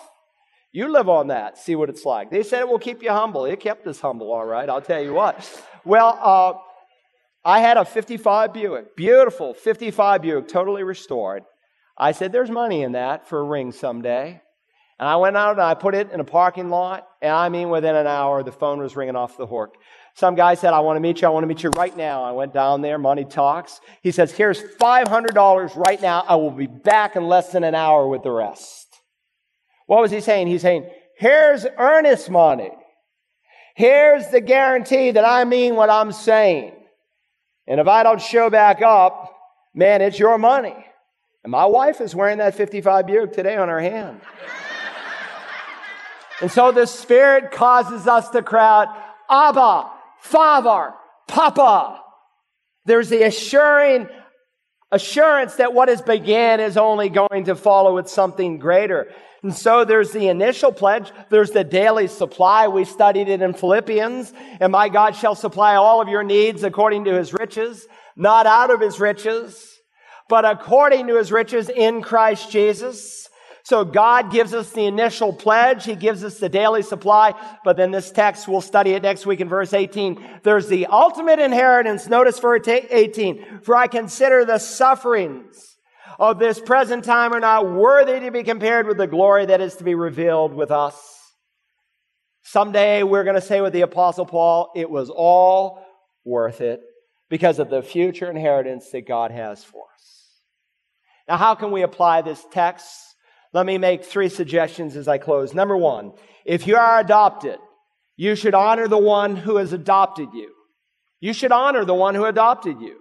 You 0.71 0.91
live 0.91 1.09
on 1.09 1.27
that, 1.27 1.57
see 1.57 1.75
what 1.75 1.89
it's 1.89 2.05
like. 2.05 2.29
They 2.29 2.43
said 2.43 2.61
it 2.61 2.67
will 2.67 2.79
keep 2.79 3.01
you 3.01 3.11
humble. 3.11 3.45
It 3.45 3.59
kept 3.59 3.85
us 3.87 3.99
humble, 3.99 4.31
all 4.31 4.45
right, 4.45 4.69
I'll 4.69 4.81
tell 4.81 5.03
you 5.03 5.13
what. 5.13 5.47
Well, 5.85 6.19
uh, 6.21 6.53
I 7.45 7.59
had 7.59 7.77
a 7.77 7.85
55 7.85 8.53
Buick, 8.53 8.95
beautiful 8.95 9.53
55 9.53 10.21
Buick, 10.21 10.47
totally 10.47 10.83
restored. 10.83 11.43
I 11.97 12.13
said, 12.13 12.31
There's 12.31 12.49
money 12.49 12.83
in 12.83 12.93
that 12.93 13.27
for 13.27 13.39
a 13.39 13.43
ring 13.43 13.71
someday. 13.71 14.41
And 14.99 15.09
I 15.09 15.15
went 15.17 15.35
out 15.35 15.53
and 15.53 15.61
I 15.61 15.73
put 15.73 15.95
it 15.95 16.11
in 16.11 16.19
a 16.19 16.23
parking 16.23 16.69
lot. 16.69 17.07
And 17.21 17.31
I 17.31 17.49
mean, 17.49 17.69
within 17.69 17.95
an 17.95 18.07
hour, 18.07 18.43
the 18.43 18.51
phone 18.51 18.79
was 18.79 18.95
ringing 18.95 19.15
off 19.15 19.37
the 19.37 19.47
hook. 19.47 19.75
Some 20.15 20.35
guy 20.35 20.53
said, 20.53 20.73
I 20.73 20.79
want 20.81 20.97
to 20.97 21.01
meet 21.01 21.21
you. 21.21 21.27
I 21.27 21.31
want 21.31 21.43
to 21.43 21.47
meet 21.47 21.63
you 21.63 21.71
right 21.71 21.95
now. 21.97 22.23
I 22.23 22.31
went 22.31 22.53
down 22.53 22.81
there. 22.81 22.99
Money 22.99 23.25
talks. 23.25 23.81
He 24.01 24.11
says, 24.11 24.31
here's 24.31 24.61
$500 24.61 25.75
right 25.75 26.01
now. 26.01 26.23
I 26.27 26.35
will 26.35 26.51
be 26.51 26.67
back 26.67 27.15
in 27.15 27.27
less 27.27 27.51
than 27.51 27.63
an 27.63 27.73
hour 27.73 28.07
with 28.07 28.21
the 28.21 28.31
rest. 28.31 28.87
What 29.87 30.01
was 30.01 30.11
he 30.11 30.21
saying? 30.21 30.47
He's 30.47 30.61
saying, 30.61 30.89
here's 31.17 31.65
earnest 31.77 32.29
money. 32.29 32.71
Here's 33.73 34.27
the 34.27 34.41
guarantee 34.41 35.11
that 35.11 35.25
I 35.25 35.45
mean 35.45 35.75
what 35.75 35.89
I'm 35.89 36.11
saying. 36.11 36.73
And 37.67 37.79
if 37.79 37.87
I 37.87 38.03
don't 38.03 38.21
show 38.21 38.49
back 38.49 38.81
up, 38.81 39.35
man, 39.73 40.01
it's 40.01 40.19
your 40.19 40.37
money. 40.37 40.85
And 41.43 41.51
my 41.51 41.65
wife 41.65 41.99
is 41.99 42.15
wearing 42.15 42.37
that 42.37 42.55
55 42.55 43.07
Buick 43.07 43.33
today 43.33 43.57
on 43.57 43.69
her 43.69 43.79
hand. 43.79 44.21
and 46.41 46.51
so 46.51 46.71
the 46.71 46.85
Spirit 46.85 47.51
causes 47.51 48.07
us 48.07 48.29
to 48.29 48.41
crowd, 48.41 48.89
Abba, 49.29 49.89
Father, 50.21 50.93
Papa. 51.27 52.01
There's 52.85 53.09
the 53.09 53.23
assuring 53.23 54.07
assurance 54.93 55.55
that 55.55 55.73
what 55.73 55.89
has 55.89 56.01
began 56.01 56.59
is 56.59 56.77
only 56.77 57.09
going 57.09 57.45
to 57.45 57.55
follow 57.55 57.95
with 57.95 58.07
something 58.07 58.59
greater. 58.59 59.11
And 59.41 59.53
so 59.53 59.83
there's 59.83 60.11
the 60.11 60.29
initial 60.29 60.71
pledge. 60.71 61.11
There's 61.29 61.51
the 61.51 61.63
daily 61.63 62.07
supply. 62.07 62.67
We 62.69 62.85
studied 62.85 63.27
it 63.27 63.41
in 63.41 63.53
Philippians. 63.53 64.31
And 64.61 64.71
my 64.71 64.87
God 64.87 65.15
shall 65.15 65.35
supply 65.35 65.75
all 65.75 66.01
of 66.01 66.07
your 66.07 66.23
needs 66.23 66.63
according 66.63 67.05
to 67.05 67.13
his 67.13 67.33
riches, 67.33 67.85
not 68.15 68.45
out 68.45 68.69
of 68.69 68.79
his 68.79 68.99
riches, 68.99 69.79
but 70.29 70.45
according 70.45 71.07
to 71.07 71.17
his 71.17 71.31
riches 71.31 71.69
in 71.69 72.01
Christ 72.01 72.51
Jesus. 72.51 73.22
So 73.65 73.85
God 73.85 74.29
gives 74.29 74.53
us 74.53 74.71
the 74.71 74.85
initial 74.85 75.31
pledge. 75.31 75.85
He 75.85 75.95
gives 75.95 76.23
us 76.23 76.37
the 76.37 76.49
daily 76.49 76.81
supply. 76.81 77.33
But 77.63 77.77
then 77.77 77.91
this 77.91 78.11
text, 78.11 78.47
we'll 78.47 78.59
study 78.59 78.91
it 78.91 79.03
next 79.03 79.25
week 79.25 79.39
in 79.39 79.47
verse 79.47 79.73
18. 79.73 80.41
There's 80.43 80.67
the 80.67 80.87
ultimate 80.87 81.39
inheritance. 81.39 82.07
Notice 82.07 82.39
verse 82.39 82.67
18. 82.67 83.61
For 83.61 83.75
I 83.75 83.87
consider 83.87 84.43
the 84.43 84.59
sufferings 84.59 85.77
of 86.19 86.39
this 86.39 86.59
present 86.59 87.05
time 87.05 87.33
are 87.33 87.39
not 87.39 87.71
worthy 87.71 88.19
to 88.19 88.31
be 88.31 88.43
compared 88.43 88.85
with 88.85 88.97
the 88.97 89.07
glory 89.07 89.45
that 89.45 89.61
is 89.61 89.77
to 89.77 89.85
be 89.85 89.95
revealed 89.95 90.53
with 90.53 90.69
us. 90.69 90.95
Someday 92.43 93.03
we're 93.03 93.23
going 93.23 93.35
to 93.35 93.41
say 93.41 93.61
with 93.61 93.71
the 93.71 93.81
apostle 93.81 94.25
Paul, 94.25 94.71
it 94.75 94.89
was 94.89 95.09
all 95.09 95.85
worth 96.25 96.59
it 96.59 96.81
because 97.29 97.59
of 97.59 97.69
the 97.69 97.81
future 97.81 98.29
inheritance 98.29 98.89
that 98.91 99.07
God 99.07 99.31
has 99.31 99.63
for 99.63 99.85
us. 99.95 100.41
Now, 101.29 101.37
how 101.37 101.55
can 101.55 101.71
we 101.71 101.81
apply 101.81 102.21
this 102.21 102.45
text? 102.51 103.12
Let 103.53 103.65
me 103.67 103.77
make 103.77 104.03
three 104.03 104.29
suggestions 104.29 104.95
as 104.95 105.07
I 105.07 105.19
close. 105.19 105.53
Number 105.53 105.77
one, 105.77 106.13
if 106.43 106.65
you 106.65 106.75
are 106.75 106.99
adopted, 106.99 107.59
you 108.17 108.35
should 108.35 108.55
honor 108.55 108.87
the 108.87 108.97
one 108.97 109.35
who 109.35 109.57
has 109.57 109.73
adopted 109.73 110.29
you. 110.33 110.51
You 111.19 111.33
should 111.33 111.51
honor 111.51 111.85
the 111.85 111.93
one 111.93 112.15
who 112.15 112.25
adopted 112.25 112.81
you. 112.81 112.99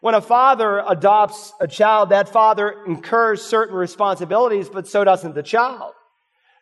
When 0.00 0.14
a 0.14 0.20
father 0.20 0.84
adopts 0.86 1.52
a 1.60 1.66
child, 1.66 2.10
that 2.10 2.28
father 2.28 2.84
incurs 2.86 3.40
certain 3.40 3.74
responsibilities, 3.74 4.68
but 4.68 4.86
so 4.86 5.02
doesn't 5.02 5.34
the 5.34 5.42
child. 5.42 5.94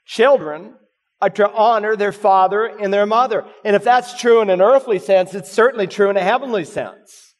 Children 0.06 0.74
are 1.20 1.30
to 1.30 1.50
honor 1.50 1.96
their 1.96 2.12
father 2.12 2.66
and 2.66 2.92
their 2.92 3.06
mother. 3.06 3.44
And 3.64 3.74
if 3.74 3.82
that's 3.82 4.20
true 4.20 4.42
in 4.42 4.50
an 4.50 4.60
earthly 4.60 4.98
sense, 4.98 5.34
it's 5.34 5.50
certainly 5.50 5.86
true 5.86 6.10
in 6.10 6.16
a 6.16 6.22
heavenly 6.22 6.64
sense. 6.64 7.34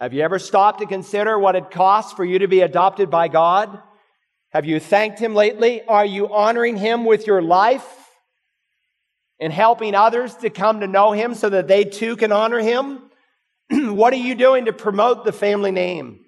Have 0.00 0.12
you 0.12 0.22
ever 0.22 0.38
stopped 0.38 0.80
to 0.80 0.86
consider 0.86 1.38
what 1.38 1.56
it 1.56 1.70
costs 1.70 2.12
for 2.12 2.24
you 2.24 2.40
to 2.40 2.48
be 2.48 2.60
adopted 2.60 3.08
by 3.08 3.28
God? 3.28 3.80
Have 4.52 4.66
you 4.66 4.80
thanked 4.80 5.18
Him 5.18 5.34
lately? 5.34 5.82
Are 5.82 6.04
you 6.04 6.32
honoring 6.32 6.76
Him 6.76 7.04
with 7.04 7.26
your 7.26 7.40
life 7.40 7.86
and 9.40 9.52
helping 9.52 9.94
others 9.94 10.34
to 10.36 10.50
come 10.50 10.80
to 10.80 10.86
know 10.86 11.12
Him 11.12 11.34
so 11.34 11.48
that 11.48 11.68
they 11.68 11.84
too 11.84 12.16
can 12.16 12.32
honor 12.32 12.58
Him? 12.58 13.10
what 13.70 14.12
are 14.12 14.16
you 14.16 14.34
doing 14.34 14.66
to 14.66 14.72
promote 14.72 15.24
the 15.24 15.32
family 15.32 15.70
name? 15.70 16.20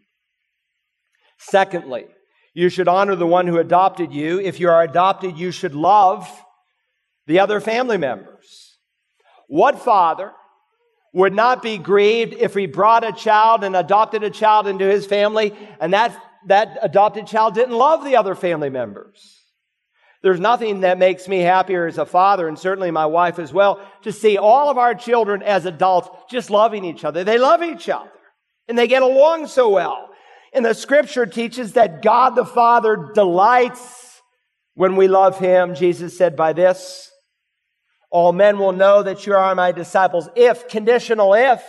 Secondly, 1.38 2.06
you 2.54 2.70
should 2.70 2.88
honor 2.88 3.14
the 3.14 3.26
one 3.26 3.46
who 3.46 3.58
adopted 3.58 4.12
you. 4.12 4.40
If 4.40 4.58
you 4.58 4.70
are 4.70 4.82
adopted, 4.82 5.36
you 5.36 5.50
should 5.50 5.74
love 5.74 6.26
the 7.26 7.40
other 7.40 7.60
family 7.60 7.98
members. 7.98 8.78
What 9.48 9.80
father 9.80 10.32
would 11.12 11.34
not 11.34 11.62
be 11.62 11.76
grieved 11.76 12.32
if 12.32 12.54
he 12.54 12.66
brought 12.66 13.04
a 13.04 13.12
child 13.12 13.64
and 13.64 13.76
adopted 13.76 14.22
a 14.22 14.30
child 14.30 14.66
into 14.66 14.84
his 14.84 15.04
family 15.04 15.54
and 15.78 15.92
that 15.92 16.16
that 16.46 16.78
adopted 16.82 17.26
child 17.26 17.54
didn't 17.54 17.76
love 17.76 18.04
the 18.04 18.16
other 18.16 18.34
family 18.34 18.70
members. 18.70 19.40
There's 20.22 20.40
nothing 20.40 20.80
that 20.80 20.98
makes 20.98 21.28
me 21.28 21.40
happier 21.40 21.86
as 21.86 21.98
a 21.98 22.06
father, 22.06 22.48
and 22.48 22.58
certainly 22.58 22.90
my 22.90 23.04
wife 23.04 23.38
as 23.38 23.52
well, 23.52 23.86
to 24.02 24.12
see 24.12 24.38
all 24.38 24.70
of 24.70 24.78
our 24.78 24.94
children 24.94 25.42
as 25.42 25.66
adults 25.66 26.08
just 26.30 26.48
loving 26.48 26.84
each 26.84 27.04
other. 27.04 27.24
They 27.24 27.36
love 27.36 27.62
each 27.62 27.90
other, 27.90 28.10
and 28.66 28.78
they 28.78 28.86
get 28.86 29.02
along 29.02 29.48
so 29.48 29.68
well. 29.68 30.08
And 30.54 30.64
the 30.64 30.72
scripture 30.72 31.26
teaches 31.26 31.74
that 31.74 32.00
God 32.00 32.36
the 32.36 32.46
Father 32.46 33.10
delights 33.14 34.22
when 34.74 34.96
we 34.96 35.08
love 35.08 35.38
Him. 35.38 35.74
Jesus 35.74 36.16
said 36.16 36.36
by 36.36 36.54
this, 36.54 37.10
all 38.10 38.32
men 38.32 38.58
will 38.58 38.72
know 38.72 39.02
that 39.02 39.26
you 39.26 39.34
are 39.34 39.54
my 39.54 39.72
disciples 39.72 40.28
if, 40.36 40.68
conditional 40.68 41.34
if, 41.34 41.62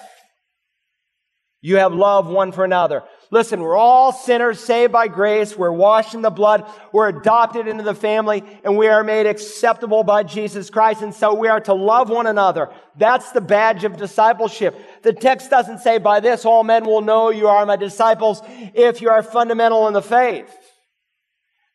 you 1.62 1.78
have 1.78 1.92
love 1.94 2.28
one 2.28 2.52
for 2.52 2.64
another. 2.64 3.04
Listen, 3.36 3.60
we're 3.60 3.76
all 3.76 4.14
sinners 4.14 4.62
saved 4.62 4.94
by 4.94 5.10
grace. 5.10 5.58
We're 5.58 5.70
washed 5.70 6.14
in 6.14 6.22
the 6.22 6.30
blood. 6.30 6.72
We're 6.94 7.10
adopted 7.10 7.68
into 7.68 7.84
the 7.84 7.94
family 7.94 8.42
and 8.64 8.78
we 8.78 8.88
are 8.88 9.04
made 9.04 9.26
acceptable 9.26 10.06
by 10.06 10.24
Jesus 10.24 10.70
Christ. 10.70 11.02
And 11.02 11.14
so 11.14 11.34
we 11.34 11.50
are 11.50 11.60
to 11.60 11.74
love 11.74 12.10
one 12.10 12.28
another. 12.28 12.70
That's 12.96 13.34
the 13.34 13.42
badge 13.42 13.84
of 13.84 13.98
discipleship. 13.98 14.80
The 15.02 15.12
text 15.12 15.50
doesn't 15.50 15.80
say 15.80 15.98
by 15.98 16.22
this, 16.22 16.46
all 16.46 16.64
men 16.64 16.86
will 16.86 17.02
know 17.02 17.30
you 17.30 17.50
are 17.50 17.66
my 17.66 17.76
disciples 17.76 18.42
if 18.74 19.02
you 19.02 19.10
are 19.10 19.22
fundamental 19.22 19.86
in 19.90 19.94
the 19.94 20.02
faith. 20.02 20.56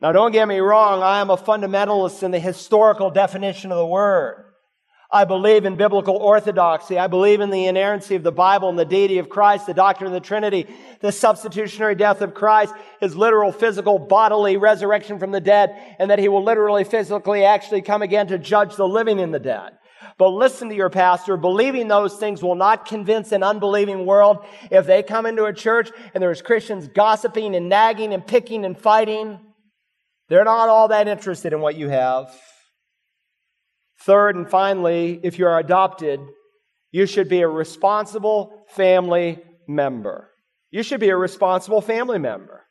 Now 0.00 0.12
don't 0.12 0.32
get 0.32 0.48
me 0.48 0.60
wrong. 0.60 1.02
I 1.02 1.20
am 1.20 1.28
a 1.28 1.36
fundamentalist 1.36 2.22
in 2.22 2.30
the 2.30 2.40
historical 2.40 3.10
definition 3.10 3.70
of 3.70 3.76
the 3.76 3.84
word. 3.84 4.46
I 5.12 5.24
believe 5.24 5.64
in 5.64 5.74
biblical 5.74 6.16
orthodoxy. 6.16 6.96
I 6.96 7.08
believe 7.08 7.40
in 7.40 7.50
the 7.50 7.66
inerrancy 7.66 8.14
of 8.14 8.22
the 8.22 8.30
Bible 8.30 8.68
and 8.68 8.78
the 8.78 8.84
deity 8.84 9.18
of 9.18 9.28
Christ, 9.28 9.66
the 9.66 9.74
doctrine 9.74 10.06
of 10.06 10.12
the 10.12 10.20
Trinity, 10.20 10.66
the 11.00 11.10
substitutionary 11.10 11.96
death 11.96 12.20
of 12.20 12.32
Christ, 12.32 12.74
his 13.00 13.16
literal 13.16 13.50
physical 13.50 13.98
bodily 13.98 14.56
resurrection 14.56 15.18
from 15.18 15.32
the 15.32 15.40
dead, 15.40 15.74
and 15.98 16.10
that 16.10 16.20
he 16.20 16.28
will 16.28 16.44
literally 16.44 16.84
physically 16.84 17.44
actually 17.44 17.82
come 17.82 18.02
again 18.02 18.28
to 18.28 18.38
judge 18.38 18.76
the 18.76 18.86
living 18.86 19.18
and 19.18 19.34
the 19.34 19.40
dead. 19.40 19.72
But 20.16 20.28
listen 20.28 20.68
to 20.68 20.74
your 20.76 20.90
pastor. 20.90 21.36
Believing 21.36 21.88
those 21.88 22.16
things 22.16 22.42
will 22.42 22.54
not 22.54 22.86
convince 22.86 23.32
an 23.32 23.42
unbelieving 23.42 24.06
world. 24.06 24.44
If 24.70 24.86
they 24.86 25.02
come 25.02 25.26
into 25.26 25.44
a 25.44 25.52
church 25.52 25.90
and 26.14 26.22
there's 26.22 26.40
Christians 26.40 26.88
gossiping 26.88 27.56
and 27.56 27.68
nagging 27.68 28.14
and 28.14 28.24
picking 28.24 28.64
and 28.64 28.78
fighting, 28.78 29.40
they're 30.28 30.44
not 30.44 30.68
all 30.68 30.88
that 30.88 31.08
interested 31.08 31.52
in 31.52 31.60
what 31.60 31.74
you 31.74 31.88
have. 31.88 32.32
Third 34.02 34.36
and 34.36 34.48
finally, 34.48 35.20
if 35.22 35.38
you 35.38 35.46
are 35.46 35.58
adopted, 35.58 36.20
you 36.90 37.06
should 37.06 37.28
be 37.28 37.42
a 37.42 37.48
responsible 37.48 38.64
family 38.68 39.38
member. 39.68 40.30
You 40.70 40.82
should 40.82 41.00
be 41.00 41.10
a 41.10 41.16
responsible 41.16 41.80
family 41.80 42.18
member. 42.18 42.66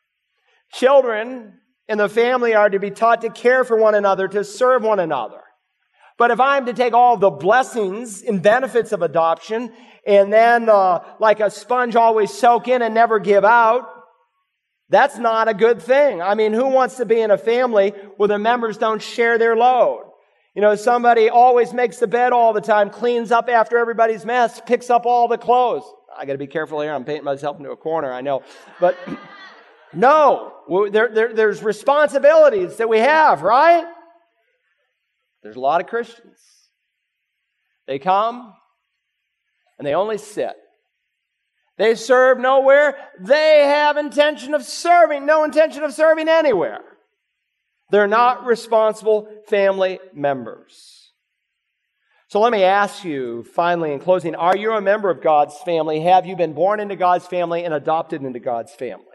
Children 0.74 1.54
in 1.88 1.98
the 1.98 2.10
family 2.10 2.54
are 2.56 2.70
to 2.70 2.80
be 2.80 2.92
taught 2.92 3.22
to 3.22 3.30
care 3.30 3.64
for 3.64 3.78
one 3.78 3.96
another, 3.96 4.28
to 4.28 4.44
serve 4.44 4.84
one 4.84 5.00
another. 5.00 5.42
But 6.18 6.32
if 6.32 6.40
I'm 6.40 6.66
to 6.66 6.74
take 6.74 6.94
all 6.94 7.18
the 7.18 7.30
blessings 7.30 8.22
and 8.22 8.42
benefits 8.42 8.92
of 8.92 9.02
adoption 9.02 9.72
and 10.06 10.34
then, 10.34 10.68
uh, 10.68 11.00
like 11.20 11.40
a 11.40 11.50
sponge, 11.50 11.96
always 11.96 12.34
soak 12.34 12.68
in 12.68 12.82
and 12.82 12.94
never 12.94 13.20
give 13.20 13.46
out, 13.46 13.88
that's 14.90 15.18
not 15.18 15.48
a 15.48 15.54
good 15.54 15.82
thing. 15.82 16.22
I 16.22 16.36
mean, 16.36 16.52
who 16.52 16.68
wants 16.68 16.98
to 16.98 17.06
be 17.06 17.22
in 17.22 17.32
a 17.32 17.38
family 17.38 17.92
where 18.18 18.28
the 18.28 18.40
members 18.40 18.78
don't 18.78 19.02
share 19.02 19.38
their 19.38 19.56
load? 19.56 20.09
You 20.56 20.62
know, 20.62 20.76
somebody 20.76 21.30
always 21.30 21.74
makes 21.74 21.98
the 21.98 22.08
bed 22.08 22.34
all 22.34 22.54
the 22.54 22.62
time, 22.62 22.90
cleans 22.90 23.32
up 23.32 23.50
after 23.50 23.78
everybody's 23.78 24.26
mess, 24.26 24.62
picks 24.66 24.90
up 24.90 25.06
all 25.06 25.28
the 25.28 25.38
clothes. 25.38 25.84
I 26.18 26.26
got 26.26 26.34
to 26.34 26.40
be 26.40 26.48
careful 26.48 26.82
here. 26.82 26.94
I'm 26.94 27.06
painting 27.06 27.24
myself 27.24 27.58
into 27.58 27.72
a 27.72 27.78
corner, 27.78 28.12
I 28.12 28.22
know. 28.22 28.44
But 28.80 28.98
no, 29.94 30.54
there, 30.92 31.10
there, 31.14 31.34
there's 31.34 31.64
responsibilities 31.64 32.78
that 32.78 32.90
we 32.90 32.98
have, 32.98 33.42
right? 33.44 33.86
There's 35.44 35.56
a 35.56 35.60
lot 35.60 35.82
of 35.82 35.88
Christians. 35.88 36.40
They 37.88 38.00
come 38.00 38.54
and 39.78 39.88
they 39.88 39.94
only 39.94 40.18
sit. 40.18 40.56
They 41.78 41.96
serve 41.96 42.40
nowhere. 42.40 42.98
They 43.22 43.64
have 43.66 43.96
intention 43.96 44.54
of 44.54 44.64
serving, 44.64 45.26
no 45.26 45.46
intention 45.46 45.84
of 45.84 45.94
serving 45.94 46.28
anywhere. 46.28 46.82
They're 47.92 48.08
not 48.08 48.46
responsible 48.46 49.28
family 49.48 50.00
members. 50.14 51.12
So 52.28 52.40
let 52.40 52.52
me 52.52 52.64
ask 52.64 53.04
you 53.04 53.44
finally 53.44 53.92
in 53.92 54.00
closing 54.00 54.36
are 54.36 54.56
you 54.56 54.74
a 54.74 54.82
member 54.82 55.10
of 55.10 55.22
God's 55.22 55.58
family? 55.66 56.00
Have 56.02 56.28
you 56.28 56.36
been 56.36 56.54
born 56.54 56.80
into 56.80 56.96
God's 56.96 57.26
family 57.26 57.66
and 57.66 57.74
adopted 57.74 58.22
into 58.22 58.40
God's 58.40 58.74
family? 58.74 59.06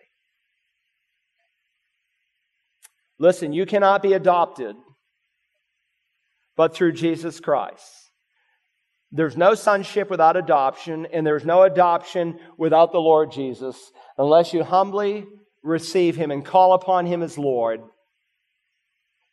Listen, 3.19 3.53
you 3.53 3.67
cannot 3.67 4.03
be 4.03 4.15
adopted 4.15 4.75
but 6.57 6.75
through 6.75 6.93
Jesus 6.93 7.41
Christ. 7.41 7.89
There's 9.13 9.37
no 9.37 9.55
sonship 9.55 10.11
without 10.11 10.37
adoption, 10.37 11.07
and 11.13 11.25
there's 11.25 11.45
no 11.45 11.63
adoption 11.63 12.39
without 12.59 12.91
the 12.91 12.99
Lord 12.99 13.31
Jesus 13.31 13.93
unless 14.19 14.53
you 14.53 14.65
humbly 14.65 15.25
receive 15.63 16.17
him 16.17 16.33
and 16.33 16.45
call 16.45 16.73
upon 16.73 17.07
him 17.07 17.23
as 17.23 17.39
Lord. 17.39 17.81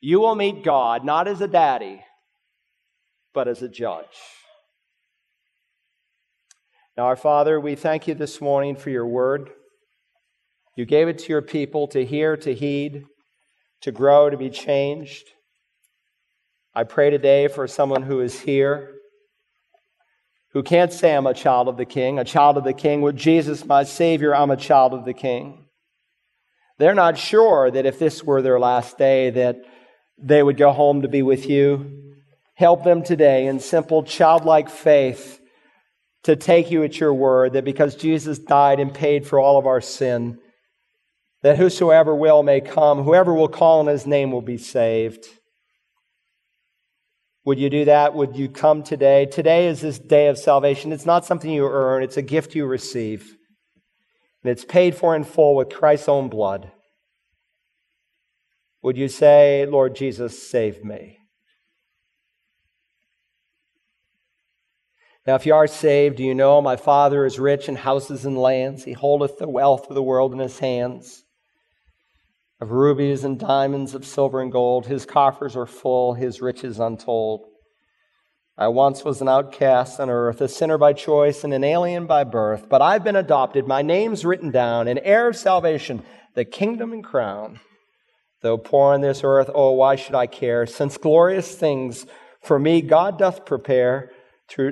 You 0.01 0.19
will 0.19 0.35
meet 0.35 0.63
God 0.63 1.05
not 1.05 1.27
as 1.27 1.41
a 1.41 1.47
daddy, 1.47 2.03
but 3.33 3.47
as 3.47 3.61
a 3.61 3.69
judge. 3.69 4.05
Now, 6.97 7.03
our 7.03 7.15
Father, 7.15 7.59
we 7.59 7.75
thank 7.75 8.07
you 8.07 8.15
this 8.15 8.41
morning 8.41 8.75
for 8.75 8.89
your 8.89 9.05
word. 9.05 9.51
You 10.75 10.85
gave 10.85 11.07
it 11.07 11.19
to 11.19 11.29
your 11.29 11.41
people 11.41 11.87
to 11.89 12.03
hear, 12.03 12.35
to 12.37 12.53
heed, 12.53 13.05
to 13.81 13.91
grow, 13.91 14.29
to 14.29 14.37
be 14.37 14.49
changed. 14.49 15.29
I 16.73 16.83
pray 16.83 17.09
today 17.09 17.47
for 17.47 17.67
someone 17.67 18.03
who 18.03 18.21
is 18.21 18.41
here 18.41 18.95
who 20.53 20.63
can't 20.63 20.91
say, 20.91 21.15
I'm 21.15 21.27
a 21.27 21.33
child 21.33 21.67
of 21.67 21.77
the 21.77 21.85
King, 21.85 22.19
a 22.19 22.25
child 22.25 22.57
of 22.57 22.63
the 22.63 22.73
King. 22.73 23.01
With 23.01 23.15
Jesus, 23.15 23.65
my 23.65 23.83
Savior, 23.83 24.35
I'm 24.35 24.51
a 24.51 24.57
child 24.57 24.93
of 24.93 25.05
the 25.05 25.13
King. 25.13 25.65
They're 26.77 26.93
not 26.93 27.17
sure 27.17 27.71
that 27.71 27.85
if 27.85 27.99
this 27.99 28.23
were 28.23 28.41
their 28.41 28.59
last 28.59 28.97
day, 28.97 29.29
that 29.29 29.57
they 30.21 30.43
would 30.43 30.57
go 30.57 30.71
home 30.71 31.01
to 31.01 31.07
be 31.07 31.21
with 31.21 31.49
you. 31.49 32.15
Help 32.55 32.83
them 32.83 33.03
today 33.03 33.47
in 33.47 33.59
simple, 33.59 34.03
childlike 34.03 34.69
faith 34.69 35.39
to 36.23 36.35
take 36.35 36.69
you 36.69 36.83
at 36.83 36.99
your 36.99 37.13
word 37.13 37.53
that 37.53 37.65
because 37.65 37.95
Jesus 37.95 38.37
died 38.37 38.79
and 38.79 38.93
paid 38.93 39.25
for 39.25 39.39
all 39.39 39.57
of 39.57 39.65
our 39.65 39.81
sin, 39.81 40.37
that 41.41 41.57
whosoever 41.57 42.15
will 42.15 42.43
may 42.43 42.61
come, 42.61 43.03
whoever 43.03 43.33
will 43.33 43.47
call 43.47 43.79
on 43.79 43.87
his 43.87 44.05
name 44.05 44.31
will 44.31 44.41
be 44.41 44.57
saved. 44.57 45.25
Would 47.43 47.57
you 47.57 47.71
do 47.71 47.85
that? 47.85 48.13
Would 48.13 48.35
you 48.35 48.49
come 48.49 48.83
today? 48.83 49.25
Today 49.25 49.67
is 49.67 49.81
this 49.81 49.97
day 49.97 50.27
of 50.27 50.37
salvation. 50.37 50.91
It's 50.91 51.07
not 51.07 51.25
something 51.25 51.49
you 51.49 51.65
earn, 51.65 52.03
it's 52.03 52.17
a 52.17 52.21
gift 52.21 52.53
you 52.53 52.65
receive. 52.67 53.35
And 54.43 54.51
it's 54.51 54.65
paid 54.65 54.95
for 54.95 55.15
in 55.15 55.23
full 55.23 55.55
with 55.55 55.69
Christ's 55.69 56.09
own 56.09 56.29
blood. 56.29 56.71
Would 58.83 58.97
you 58.97 59.07
say, 59.07 59.65
Lord 59.65 59.95
Jesus, 59.95 60.49
save 60.49 60.83
me? 60.83 61.17
Now, 65.27 65.35
if 65.35 65.45
you 65.45 65.53
are 65.53 65.67
saved, 65.67 66.17
do 66.17 66.23
you 66.23 66.33
know 66.33 66.61
my 66.61 66.75
Father 66.75 67.25
is 67.25 67.37
rich 67.37 67.69
in 67.69 67.75
houses 67.75 68.25
and 68.25 68.37
lands? 68.37 68.83
He 68.83 68.93
holdeth 68.93 69.37
the 69.37 69.47
wealth 69.47 69.87
of 69.87 69.95
the 69.95 70.01
world 70.01 70.33
in 70.33 70.39
his 70.39 70.59
hands 70.59 71.23
of 72.61 72.71
rubies 72.71 73.23
and 73.23 73.39
diamonds, 73.39 73.95
of 73.95 74.05
silver 74.05 74.39
and 74.39 74.51
gold. 74.51 74.85
His 74.85 75.05
coffers 75.05 75.55
are 75.55 75.65
full, 75.65 76.13
his 76.13 76.41
riches 76.41 76.79
untold. 76.79 77.47
I 78.55 78.67
once 78.67 79.03
was 79.03 79.19
an 79.19 79.27
outcast 79.27 79.99
on 79.99 80.11
earth, 80.11 80.39
a 80.41 80.47
sinner 80.47 80.77
by 80.77 80.93
choice 80.93 81.43
and 81.43 81.53
an 81.53 81.63
alien 81.63 82.05
by 82.05 82.23
birth, 82.23 82.69
but 82.69 82.81
I've 82.81 83.03
been 83.03 83.15
adopted, 83.15 83.67
my 83.67 83.81
name's 83.81 84.23
written 84.23 84.51
down, 84.51 84.87
an 84.87 84.99
heir 84.99 85.29
of 85.29 85.35
salvation, 85.35 86.03
the 86.35 86.45
kingdom 86.45 86.93
and 86.93 87.03
crown. 87.03 87.59
Though 88.41 88.57
poor 88.57 88.93
on 88.93 89.01
this 89.01 89.21
earth, 89.23 89.49
oh, 89.53 89.71
why 89.71 89.95
should 89.95 90.15
I 90.15 90.25
care? 90.25 90.65
Since 90.65 90.97
glorious 90.97 91.53
things 91.53 92.05
for 92.41 92.57
me 92.57 92.81
God 92.81 93.19
doth 93.19 93.45
prepare, 93.45 94.11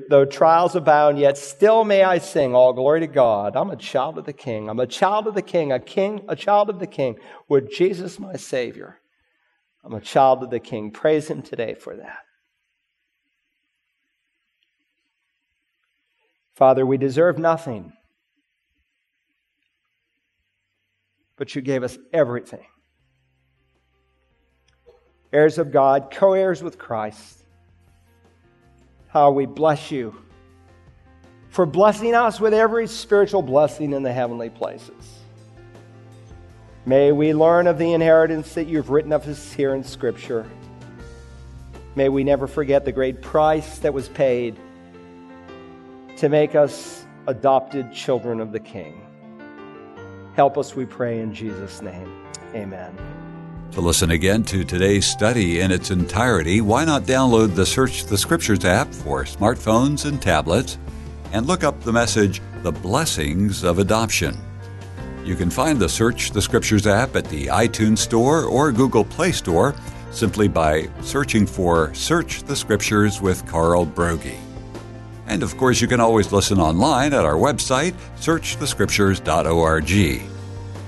though 0.10 0.26
trials 0.26 0.76
abound, 0.76 1.20
yet 1.20 1.38
still 1.38 1.86
may 1.86 2.04
I 2.04 2.18
sing 2.18 2.56
all 2.56 2.74
glory 2.74 3.02
to 3.02 3.08
God. 3.08 3.56
I'm 3.56 3.70
a 3.70 3.76
child 3.76 4.18
of 4.18 4.26
the 4.26 4.34
King. 4.34 4.70
I'm 4.70 4.80
a 4.80 4.88
child 4.88 5.28
of 5.28 5.36
the 5.36 5.44
King, 5.44 5.72
a 5.72 5.80
king, 5.80 6.26
a 6.28 6.36
child 6.36 6.70
of 6.70 6.80
the 6.80 6.88
King, 6.88 7.18
with 7.48 7.72
Jesus 7.72 8.20
my 8.20 8.36
Savior. 8.36 9.00
I'm 9.84 9.94
a 9.94 10.02
child 10.02 10.44
of 10.44 10.50
the 10.50 10.60
King. 10.60 10.92
Praise 10.92 11.28
Him 11.28 11.42
today 11.44 11.76
for 11.76 11.96
that. 11.96 12.20
Father, 16.56 16.86
we 16.86 16.98
deserve 16.98 17.38
nothing, 17.38 17.94
but 21.38 21.56
you 21.56 21.62
gave 21.62 21.84
us 21.84 21.98
everything. 22.12 22.66
Heirs 25.32 25.58
of 25.58 25.72
God, 25.72 26.10
co 26.12 26.34
heirs 26.34 26.64
with 26.64 26.78
Christ 26.78 27.40
how 29.10 29.32
we 29.32 29.46
bless 29.46 29.92
you 29.92 30.16
for 31.50 31.66
blessing 31.66 32.14
us 32.14 32.40
with 32.40 32.54
every 32.54 32.88
spiritual 32.88 33.42
blessing 33.42 33.92
in 33.92 34.04
the 34.04 34.14
heavenly 34.14 34.50
places. 34.50 35.20
May 36.86 37.12
we 37.12 37.34
learn 37.34 37.68
of 37.68 37.78
the 37.78 37.94
inheritance 37.94 38.54
that 38.54 38.68
you've 38.68 38.90
written 38.90 39.12
of 39.12 39.28
us 39.28 39.52
here 39.52 39.76
in 39.76 39.84
Scripture. 39.84 40.50
May 41.96 42.10
we 42.10 42.24
never 42.24 42.48
forget 42.48 42.86
the 42.86 42.92
great 42.92 43.22
price 43.22 43.80
that 43.80 43.94
was 43.94 44.08
paid 44.10 44.56
to 46.18 46.30
make 46.30 46.56
us 46.56 47.06
adopted 47.28 47.92
children 47.92 48.40
of 48.40 48.52
the 48.52 48.60
King. 48.60 49.02
Help 50.36 50.58
us, 50.58 50.76
we 50.76 50.86
pray, 50.86 51.20
in 51.20 51.34
Jesus' 51.34 51.82
name. 51.82 52.26
Amen. 52.54 53.29
To 53.74 53.82
listen 53.82 54.10
again 54.10 54.42
to 54.46 54.64
today's 54.64 55.06
study 55.06 55.60
in 55.60 55.72
its 55.72 55.92
entirety, 55.92 56.60
why 56.60 56.86
not 56.86 57.04
download 57.04 57.54
the 57.54 57.68
Search 57.68 58.06
the 58.06 58.18
Scriptures 58.18 58.66
app 58.66 58.92
for 58.92 59.26
smartphones 59.26 60.06
and 60.06 60.20
tablets 60.20 60.80
and 61.34 61.46
look 61.46 61.64
up 61.64 61.80
the 61.82 61.94
message, 61.94 62.42
The 62.64 62.72
Blessings 62.72 63.64
of 63.64 63.78
Adoption. 63.78 64.36
You 65.24 65.36
can 65.36 65.52
find 65.52 65.80
the 65.80 65.88
Search 65.88 66.32
the 66.32 66.42
Scriptures 66.42 66.88
app 66.88 67.16
at 67.16 67.26
the 67.26 67.46
iTunes 67.46 68.00
Store 68.00 68.46
or 68.46 68.72
Google 68.72 69.06
Play 69.06 69.32
Store 69.32 69.76
simply 70.10 70.48
by 70.48 70.90
searching 71.02 71.46
for 71.46 71.94
Search 71.94 72.42
the 72.44 72.56
Scriptures 72.56 73.22
with 73.22 73.46
Carl 73.46 73.86
Broggi. 73.86 74.40
And 75.28 75.44
of 75.44 75.56
course, 75.58 75.80
you 75.80 75.88
can 75.88 76.00
always 76.00 76.32
listen 76.32 76.60
online 76.60 77.14
at 77.14 77.24
our 77.24 77.36
website, 77.36 77.94
searchthescriptures.org. 78.18 80.39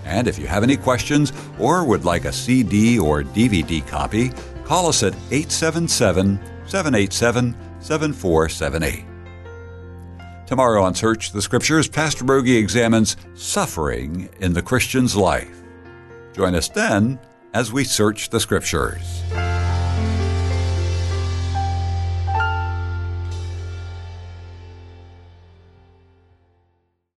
And 0.05 0.27
if 0.27 0.37
you 0.39 0.47
have 0.47 0.63
any 0.63 0.77
questions 0.77 1.31
or 1.59 1.83
would 1.83 2.05
like 2.05 2.25
a 2.25 2.33
CD 2.33 2.99
or 2.99 3.23
DVD 3.23 3.85
copy, 3.87 4.29
call 4.63 4.87
us 4.87 5.03
at 5.03 5.13
877 5.31 6.39
787 6.65 7.55
7478. 7.79 9.05
Tomorrow 10.47 10.83
on 10.83 10.93
Search 10.93 11.31
the 11.31 11.41
Scriptures, 11.41 11.87
Pastor 11.87 12.25
Broggi 12.25 12.57
examines 12.57 13.15
suffering 13.35 14.27
in 14.39 14.53
the 14.53 14.61
Christian's 14.61 15.15
life. 15.15 15.61
Join 16.33 16.55
us 16.55 16.67
then 16.67 17.19
as 17.53 17.71
we 17.71 17.83
search 17.83 18.29
the 18.29 18.39
Scriptures. 18.39 19.21